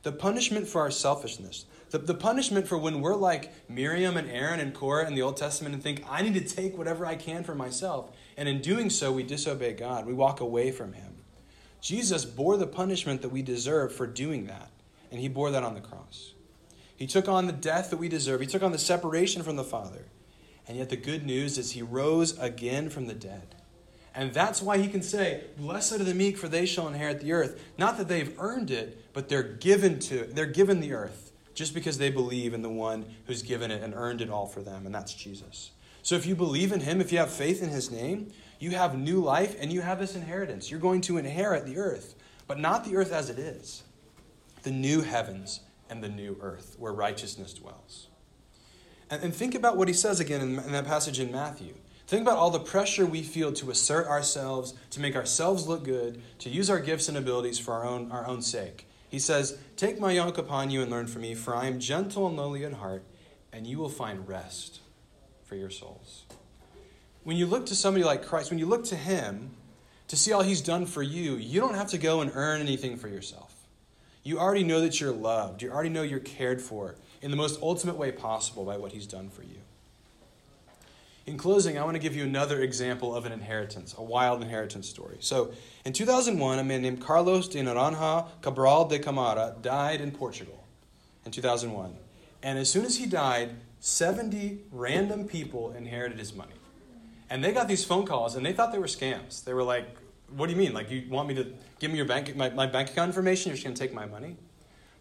the 0.05 0.13
punishment 0.13 0.67
for 0.67 0.81
our 0.81 0.91
selfishness, 0.91 1.67
the, 1.91 1.99
the 1.99 2.15
punishment 2.15 2.67
for 2.67 2.79
when 2.79 3.03
we're 3.03 3.17
like 3.17 3.53
Miriam 3.69 4.17
and 4.17 4.31
Aaron 4.31 4.61
and 4.61 4.73
Korah 4.73 5.07
in 5.07 5.15
the 5.15 5.21
Old 5.21 5.37
Testament 5.37 5.75
and 5.75 5.83
think, 5.83 6.03
I 6.09 6.23
need 6.23 6.33
to 6.33 6.41
take 6.41 6.79
whatever 6.79 7.05
I 7.05 7.15
can 7.15 7.45
for 7.45 7.55
myself. 7.55 8.11
And 8.39 8.49
in 8.49 8.63
doing 8.63 8.89
so, 8.89 9.13
we 9.13 9.25
disobey 9.25 9.75
God. 9.75 10.07
We 10.07 10.15
walk 10.15 10.41
away 10.41 10.71
from 10.71 10.95
Him. 10.95 11.17
Jesus 11.83 12.25
bore 12.25 12.57
the 12.57 12.67
punishment 12.67 13.21
that 13.21 13.29
we 13.29 13.43
deserve 13.43 13.95
for 13.95 14.07
doing 14.07 14.47
that, 14.47 14.71
and 15.11 15.21
he 15.21 15.29
bore 15.29 15.51
that 15.51 15.65
on 15.65 15.75
the 15.75 15.83
cross. 15.83 16.33
He 16.99 17.07
took 17.07 17.29
on 17.29 17.47
the 17.47 17.53
death 17.53 17.91
that 17.91 17.97
we 17.97 18.09
deserve, 18.09 18.41
he 18.41 18.47
took 18.47 18.63
on 18.63 18.73
the 18.73 18.79
separation 18.79 19.43
from 19.43 19.57
the 19.57 19.65
Father. 19.65 20.05
And 20.67 20.77
yet, 20.77 20.91
the 20.91 20.97
good 20.97 21.25
news 21.25 21.57
is 21.57 21.71
he 21.71 21.81
rose 21.81 22.39
again 22.39 22.91
from 22.91 23.07
the 23.07 23.15
dead. 23.15 23.55
And 24.15 24.35
that's 24.35 24.61
why 24.61 24.79
he 24.79 24.89
can 24.89 25.01
say, 25.01 25.45
Blessed 25.57 25.93
are 25.93 26.05
the 26.05 26.13
meek, 26.13 26.37
for 26.37 26.49
they 26.49 26.67
shall 26.67 26.89
inherit 26.89 27.21
the 27.21 27.33
earth. 27.33 27.63
Not 27.79 27.97
that 27.97 28.09
they've 28.09 28.39
earned 28.39 28.71
it, 28.71 29.15
but 29.15 29.29
they're 29.29 29.43
given 29.43 30.01
to 30.01 30.25
they're 30.25 30.45
given 30.45 30.81
the 30.81 30.93
earth 30.93 31.33
just 31.55 31.73
because 31.73 31.99
they 31.99 32.11
believe 32.11 32.53
in 32.53 32.63
the 32.63 32.69
one 32.69 33.05
who's 33.27 33.43
given 33.43 33.71
it 33.71 33.83
and 33.83 33.95
earned 33.95 34.21
it 34.21 34.29
all 34.29 34.47
for 34.47 34.61
them, 34.61 34.85
and 34.85 34.95
that's 34.95 35.15
Jesus. 35.15 35.71
So 36.03 36.17
if 36.17 36.27
you 36.27 36.35
believe 36.35 36.73
in 36.73 36.81
him, 36.81 37.01
if 37.01 37.13
you 37.13 37.19
have 37.19 37.31
faith 37.31 37.63
in 37.63 37.69
his 37.69 37.91
name, 37.91 38.33
you 38.59 38.73
have 38.73 38.99
new 38.99 39.21
life 39.21 39.57
and 39.61 39.73
you 39.73 39.81
have 39.81 39.99
this 39.99 40.17
inheritance. 40.17 40.71
You're 40.71 40.81
going 40.81 41.01
to 41.03 41.19
inherit 41.19 41.65
the 41.65 41.79
earth, 41.79 42.15
but 42.47 42.59
not 42.59 42.85
the 42.85 42.97
earth 42.97 43.13
as 43.13 43.31
it 43.31 43.39
is. 43.39 43.83
The 44.63 44.71
new 44.71 45.01
heavens 45.01 45.61
and 45.91 46.03
the 46.03 46.09
new 46.09 46.37
earth 46.41 46.77
where 46.79 46.93
righteousness 46.93 47.53
dwells. 47.55 48.09
And, 49.11 49.23
and 49.23 49.35
think 49.35 49.55
about 49.55 49.77
what 49.77 49.89
he 49.89 49.95
says 49.95 50.21
again 50.21 50.41
in, 50.41 50.59
in 50.59 50.73
that 50.73 50.87
passage 50.87 51.21
in 51.21 51.33
Matthew. 51.33 51.75
Think 52.07 52.23
about 52.23 52.39
all 52.39 52.51
the 52.51 52.61
pressure 52.61 53.05
we 53.05 53.23
feel 53.23 53.53
to 53.53 53.71
assert 53.71 54.07
ourselves, 54.07 54.73
to 54.91 55.01
make 55.01 55.15
ourselves 55.15 55.69
look 55.69 55.85
good, 55.85 56.23
to 56.39 56.49
use 56.49 56.71
our 56.71 56.81
gifts 56.81 57.09
and 57.09 57.19
abilities 57.19 57.59
for 57.59 57.75
our 57.75 57.85
own, 57.85 58.11
our 58.11 58.27
own 58.27 58.41
sake. 58.41 58.87
He 59.11 59.19
says, 59.19 59.59
Take 59.77 60.01
my 60.01 60.13
yoke 60.13 60.39
upon 60.39 60.71
you 60.71 60.81
and 60.81 60.91
learn 60.91 61.07
from 61.07 61.23
me, 61.23 61.35
for 61.35 61.55
I 61.55 61.67
am 61.67 61.81
gentle 61.81 62.27
and 62.27 62.37
lowly 62.37 62.65
in 62.65 62.73
heart, 62.73 63.05
and 63.53 63.67
you 63.67 63.79
will 63.79 63.91
find 63.91 64.27
rest 64.27 64.81
for 65.45 65.55
your 65.55 65.71
souls. 65.71 66.25
When 67.25 67.37
you 67.37 67.45
look 67.45 67.67
to 67.67 67.75
somebody 67.75 68.05
like 68.05 68.25
Christ, 68.25 68.51
when 68.51 68.59
you 68.59 68.67
look 68.67 68.85
to 68.85 68.97
Him 68.97 69.51
to 70.09 70.17
see 70.17 70.33
all 70.33 70.43
He's 70.43 70.63
done 70.63 70.87
for 70.87 71.03
you, 71.03 71.37
you 71.37 71.61
don't 71.61 71.75
have 71.75 71.91
to 71.91 71.99
go 71.99 72.23
and 72.23 72.33
earn 72.35 72.61
anything 72.61 72.97
for 72.97 73.09
yourself. 73.09 73.55
You 74.23 74.39
already 74.39 74.65
know 74.65 74.81
that 74.81 75.01
you're 75.01 75.13
loved, 75.13 75.63
you 75.63 75.71
already 75.71 75.91
know 75.91 76.03
you're 76.03 76.19
cared 76.19 76.61
for 76.61 76.97
in 77.23 77.31
the 77.31 77.37
most 77.37 77.61
ultimate 77.63 77.97
way 77.97 78.13
possible 78.13 78.65
by 78.65 78.77
what 78.77 78.93
He's 78.93 79.07
done 79.07 79.31
for 79.31 79.43
you. 79.43 79.59
In 81.27 81.37
closing, 81.37 81.79
I 81.79 81.85
want 81.85 81.95
to 81.95 81.99
give 81.99 82.17
you 82.17 82.25
another 82.25 82.63
example 82.63 83.15
of 83.15 83.27
an 83.27 83.33
inheritance, 83.33 83.95
a 83.99 84.03
wild 84.03 84.41
inheritance 84.41 84.89
story. 84.89 85.19
So, 85.21 85.53
in 85.85 85.93
2001, 85.93 86.59
a 86.59 86.65
man 86.65 86.81
named 86.81 87.03
Carlos 87.03 87.49
de 87.49 87.59
Naranja 87.59 88.29
Cabral 88.41 88.87
de 88.87 88.99
Camara 88.99 89.55
died 89.61 90.01
in 90.01 90.11
Portugal 90.11 90.65
in 91.27 91.31
2001. 91.31 91.95
And 92.43 92.59
as 92.59 92.71
soon 92.71 92.87
as 92.87 92.97
he 92.97 93.05
died, 93.05 93.57
70 93.81 94.61
random 94.73 95.29
people 95.29 95.73
inherited 95.73 96.19
his 96.19 96.35
money. 96.35 96.55
And 97.29 97.45
they 97.45 97.53
got 97.53 97.69
these 97.69 97.85
phone 97.85 98.07
calls 98.07 98.35
and 98.35 98.47
they 98.47 98.55
thought 98.55 98.73
they 98.73 98.79
were 98.79 98.87
scams. 98.87 99.45
They 99.45 99.53
were 99.53 99.63
like, 99.63 99.87
What 100.37 100.47
do 100.47 100.53
you 100.53 100.59
mean? 100.59 100.75
Like, 100.75 100.91
you 100.91 101.05
want 101.09 101.29
me 101.29 101.35
to 101.35 101.47
give 101.79 101.91
me 101.91 101.97
your 101.97 102.07
bank, 102.07 102.35
my, 102.37 102.51
my 102.51 102.67
bank 102.67 102.91
account 102.91 103.09
information? 103.09 103.51
You're 103.51 103.57
just 103.57 103.65
going 103.65 103.75
to 103.75 103.81
take 103.81 103.95
my 103.95 104.07
money? 104.07 104.37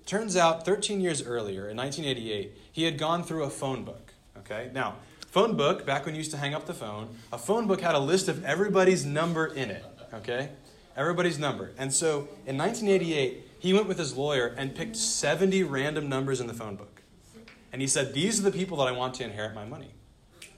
Turns 0.05 0.37
out, 0.37 0.65
13 0.65 1.01
years 1.01 1.21
earlier, 1.21 1.69
in 1.69 1.75
1988, 1.75 2.57
he 2.71 2.83
had 2.83 2.97
gone 2.97 3.23
through 3.23 3.43
a 3.43 3.49
phone 3.49 3.83
book. 3.83 4.13
Okay? 4.37 4.69
Now, 4.73 4.95
phone 5.27 5.57
book, 5.57 5.85
back 5.85 6.05
when 6.05 6.15
you 6.15 6.19
used 6.19 6.31
to 6.31 6.37
hang 6.37 6.53
up 6.53 6.65
the 6.65 6.73
phone, 6.73 7.09
a 7.33 7.37
phone 7.37 7.67
book 7.67 7.81
had 7.81 7.93
a 7.93 7.99
list 7.99 8.29
of 8.29 8.45
everybody's 8.45 9.05
number 9.05 9.47
in 9.47 9.69
it, 9.69 9.83
okay? 10.13 10.49
Everybody's 10.95 11.37
number. 11.37 11.71
And 11.77 11.93
so 11.93 12.29
in 12.45 12.57
1988, 12.57 13.43
he 13.59 13.73
went 13.73 13.87
with 13.87 13.97
his 13.97 14.15
lawyer 14.15 14.55
and 14.57 14.73
picked 14.73 14.95
70 14.95 15.63
random 15.63 16.07
numbers 16.07 16.39
in 16.39 16.47
the 16.47 16.53
phone 16.53 16.75
book. 16.75 17.01
And 17.71 17.81
he 17.81 17.87
said, 17.87 18.13
These 18.13 18.39
are 18.39 18.43
the 18.43 18.51
people 18.51 18.77
that 18.77 18.87
I 18.87 18.91
want 18.91 19.13
to 19.15 19.23
inherit 19.23 19.53
my 19.53 19.65
money. 19.65 19.91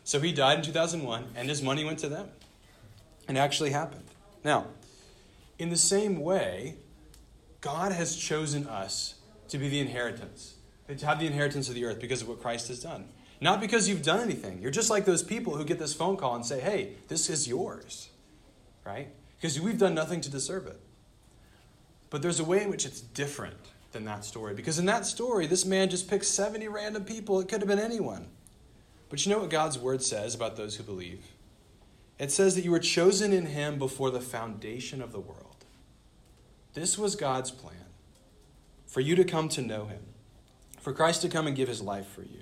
So 0.04 0.20
he 0.20 0.32
died 0.32 0.60
in 0.60 0.64
2001, 0.64 1.30
and 1.36 1.50
his 1.50 1.62
money 1.62 1.84
went 1.84 2.00
to 2.00 2.10
them. 2.10 2.30
And 3.28 3.38
it 3.38 3.40
actually 3.42 3.72
happened. 3.72 4.09
Now, 4.44 4.68
in 5.58 5.70
the 5.70 5.78
same 5.78 6.22
way, 6.22 6.76
God 7.62 7.92
has 7.92 8.16
chosen 8.16 8.68
us 8.68 9.16
to 9.50 9.58
be 9.58 9.68
the 9.68 9.80
inheritance, 9.80 10.56
to 10.88 11.06
have 11.06 11.20
the 11.20 11.28
inheritance 11.28 11.68
of 11.70 11.76
the 11.76 11.86
earth 11.86 12.00
because 12.00 12.22
of 12.22 12.30
what 12.30 12.42
Christ 12.42 12.70
has 12.70 12.82
done. 12.82 13.06
Not 13.42 13.62
because 13.62 13.88
you've 13.88 14.04
done 14.04 14.20
anything. 14.20 14.62
You're 14.62 14.72
just 14.72 14.90
like 14.90 15.06
those 15.06 15.24
people 15.24 15.56
who 15.56 15.64
get 15.64 15.80
this 15.80 15.94
phone 15.94 16.18
call 16.18 16.36
and 16.36 16.46
say, 16.46 16.60
hey, 16.60 16.96
this 17.08 17.30
is 17.30 17.48
yours, 17.48 18.10
right? 18.86 19.10
Because 19.38 19.60
we've 19.60 19.78
done 19.78 19.94
nothing 19.94 20.22
to 20.22 20.30
deserve 20.30 20.68
it. 20.68 20.80
But 22.10 22.22
there's 22.22 22.40
a 22.40 22.44
way 22.44 22.64
in 22.64 22.70
which 22.70 22.86
it's 22.86 23.00
different 23.00 23.56
than 23.92 24.04
that 24.06 24.26
story. 24.26 24.54
Because 24.54 24.80
in 24.80 24.86
that 24.88 25.06
story, 25.06 25.48
this 25.48 25.66
man 25.66 25.90
just 25.90 26.10
picked 26.10 26.26
70 26.26 26.68
random 26.68 27.06
people. 27.06 27.40
It 27.40 27.48
could 27.48 27.62
have 27.62 27.68
been 27.68 27.80
anyone. 27.80 28.28
But 29.10 29.26
you 29.26 29.32
know 29.32 29.40
what 29.40 29.50
God's 29.50 29.80
word 29.80 30.04
says 30.04 30.36
about 30.36 30.56
those 30.56 30.76
who 30.76 30.84
believe? 30.84 31.24
It 32.20 32.32
says 32.32 32.56
that 32.56 32.66
you 32.66 32.72
were 32.72 32.80
chosen 32.80 33.32
in 33.32 33.48
him 33.48 33.80
before 33.80 34.12
the 34.12 34.20
foundation 34.20 35.02
of 35.02 35.14
the 35.14 35.20
world. 35.20 35.66
This 36.74 36.98
was 36.98 37.16
God's 37.16 37.50
plan 37.50 37.76
for 38.86 39.00
you 39.00 39.16
to 39.16 39.24
come 39.24 39.48
to 39.50 39.62
know 39.62 39.86
him, 39.86 40.02
for 40.80 40.92
Christ 40.94 41.22
to 41.22 41.30
come 41.30 41.48
and 41.48 41.56
give 41.56 41.70
his 41.70 41.82
life 41.82 42.08
for 42.08 42.24
you. 42.24 42.42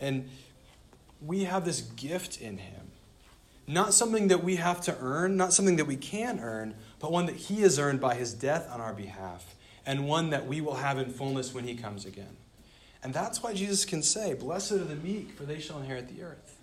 And 0.00 0.30
we 1.20 1.44
have 1.44 1.64
this 1.64 1.80
gift 1.80 2.40
in 2.40 2.58
him. 2.58 2.92
Not 3.66 3.94
something 3.94 4.28
that 4.28 4.44
we 4.44 4.56
have 4.56 4.80
to 4.82 4.96
earn, 5.00 5.36
not 5.36 5.52
something 5.52 5.76
that 5.76 5.86
we 5.86 5.96
can 5.96 6.38
earn, 6.40 6.74
but 7.00 7.10
one 7.10 7.26
that 7.26 7.36
he 7.36 7.62
has 7.62 7.78
earned 7.78 8.00
by 8.00 8.14
his 8.14 8.32
death 8.34 8.68
on 8.70 8.80
our 8.80 8.92
behalf, 8.92 9.54
and 9.86 10.06
one 10.06 10.30
that 10.30 10.46
we 10.46 10.60
will 10.60 10.76
have 10.76 10.98
in 10.98 11.10
fullness 11.10 11.54
when 11.54 11.64
he 11.64 11.74
comes 11.74 12.04
again. 12.04 12.36
And 13.02 13.12
that's 13.12 13.42
why 13.42 13.54
Jesus 13.54 13.84
can 13.84 14.02
say, 14.02 14.34
Blessed 14.34 14.72
are 14.72 14.78
the 14.78 14.96
meek, 14.96 15.32
for 15.32 15.44
they 15.44 15.60
shall 15.60 15.78
inherit 15.78 16.14
the 16.14 16.22
earth. 16.22 16.56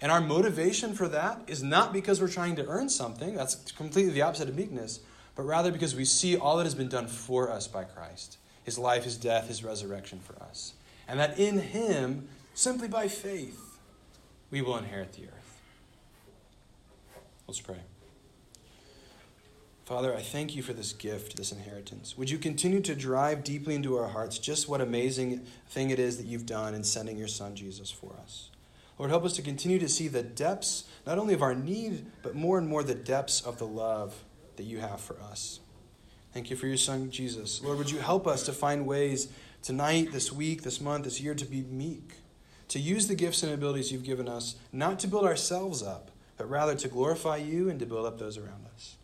And 0.00 0.12
our 0.12 0.20
motivation 0.20 0.94
for 0.94 1.08
that 1.08 1.40
is 1.46 1.62
not 1.62 1.92
because 1.92 2.20
we're 2.20 2.28
trying 2.28 2.56
to 2.56 2.66
earn 2.66 2.88
something, 2.88 3.34
that's 3.34 3.72
completely 3.72 4.12
the 4.12 4.22
opposite 4.22 4.48
of 4.48 4.56
meekness, 4.56 5.00
but 5.34 5.44
rather 5.44 5.72
because 5.72 5.94
we 5.94 6.04
see 6.04 6.36
all 6.36 6.58
that 6.58 6.64
has 6.64 6.74
been 6.74 6.88
done 6.88 7.06
for 7.06 7.50
us 7.50 7.66
by 7.66 7.84
Christ 7.84 8.38
his 8.64 8.78
life, 8.80 9.04
his 9.04 9.16
death, 9.16 9.46
his 9.46 9.62
resurrection 9.62 10.18
for 10.18 10.34
us. 10.42 10.74
And 11.06 11.20
that 11.20 11.38
in 11.38 11.60
him 11.60 12.26
Simply 12.56 12.88
by 12.88 13.06
faith, 13.06 13.78
we 14.50 14.62
will 14.62 14.78
inherit 14.78 15.12
the 15.12 15.24
earth. 15.24 15.60
Let's 17.46 17.60
pray. 17.60 17.80
Father, 19.84 20.16
I 20.16 20.22
thank 20.22 20.56
you 20.56 20.62
for 20.62 20.72
this 20.72 20.94
gift, 20.94 21.36
this 21.36 21.52
inheritance. 21.52 22.16
Would 22.16 22.30
you 22.30 22.38
continue 22.38 22.80
to 22.80 22.94
drive 22.94 23.44
deeply 23.44 23.74
into 23.74 23.98
our 23.98 24.08
hearts 24.08 24.38
just 24.38 24.70
what 24.70 24.80
amazing 24.80 25.46
thing 25.68 25.90
it 25.90 25.98
is 25.98 26.16
that 26.16 26.24
you've 26.24 26.46
done 26.46 26.74
in 26.74 26.82
sending 26.82 27.18
your 27.18 27.28
Son 27.28 27.54
Jesus 27.54 27.90
for 27.90 28.16
us? 28.22 28.48
Lord, 28.98 29.10
help 29.10 29.24
us 29.24 29.34
to 29.34 29.42
continue 29.42 29.78
to 29.78 29.88
see 29.88 30.08
the 30.08 30.22
depths, 30.22 30.84
not 31.06 31.18
only 31.18 31.34
of 31.34 31.42
our 31.42 31.54
need, 31.54 32.06
but 32.22 32.34
more 32.34 32.58
and 32.58 32.68
more 32.68 32.82
the 32.82 32.94
depths 32.94 33.40
of 33.40 33.58
the 33.58 33.66
love 33.66 34.24
that 34.56 34.64
you 34.64 34.78
have 34.78 35.00
for 35.00 35.20
us. 35.20 35.60
Thank 36.32 36.50
you 36.50 36.56
for 36.56 36.66
your 36.66 36.76
Son, 36.76 37.10
Jesus. 37.10 37.62
Lord, 37.62 37.78
would 37.78 37.90
you 37.90 37.98
help 37.98 38.26
us 38.26 38.44
to 38.44 38.52
find 38.52 38.86
ways 38.86 39.28
tonight, 39.62 40.12
this 40.12 40.32
week, 40.32 40.62
this 40.62 40.80
month, 40.80 41.04
this 41.04 41.20
year 41.20 41.34
to 41.34 41.44
be 41.44 41.62
meek 41.62 42.14
to 42.68 42.78
use 42.80 43.06
the 43.06 43.14
gifts 43.14 43.42
and 43.42 43.52
abilities 43.52 43.92
you've 43.92 44.04
given 44.04 44.28
us, 44.28 44.56
not 44.72 44.98
to 45.00 45.08
build 45.08 45.24
ourselves 45.24 45.82
up, 45.82 46.10
but 46.36 46.50
rather 46.50 46.74
to 46.74 46.88
glorify 46.88 47.36
you 47.36 47.68
and 47.68 47.78
to 47.80 47.86
build 47.86 48.06
up 48.06 48.18
those 48.18 48.36
around 48.36 48.66
us. 48.74 48.96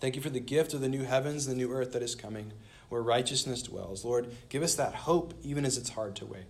Thank 0.00 0.14
you 0.14 0.22
for 0.22 0.30
the 0.30 0.40
gift 0.40 0.74
of 0.74 0.80
the 0.80 0.88
new 0.88 1.02
heavens, 1.02 1.46
and 1.46 1.56
the 1.56 1.58
new 1.58 1.72
earth 1.72 1.92
that 1.92 2.02
is 2.02 2.14
coming, 2.14 2.52
where 2.88 3.02
righteousness 3.02 3.62
dwells. 3.62 4.04
Lord, 4.04 4.30
give 4.48 4.62
us 4.62 4.76
that 4.76 4.94
hope 4.94 5.34
even 5.42 5.64
as 5.64 5.76
it's 5.76 5.90
hard 5.90 6.14
to 6.16 6.26
wait. 6.26 6.46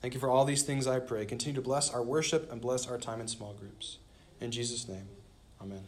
Thank 0.00 0.14
you 0.14 0.20
for 0.20 0.30
all 0.30 0.44
these 0.44 0.62
things, 0.62 0.86
I 0.86 0.98
pray. 0.98 1.26
Continue 1.26 1.60
to 1.60 1.62
bless 1.62 1.92
our 1.92 2.02
worship 2.02 2.50
and 2.50 2.60
bless 2.60 2.88
our 2.88 2.98
time 2.98 3.20
in 3.20 3.28
small 3.28 3.52
groups. 3.52 3.98
In 4.40 4.50
Jesus' 4.50 4.88
name, 4.88 5.08
amen. 5.60 5.84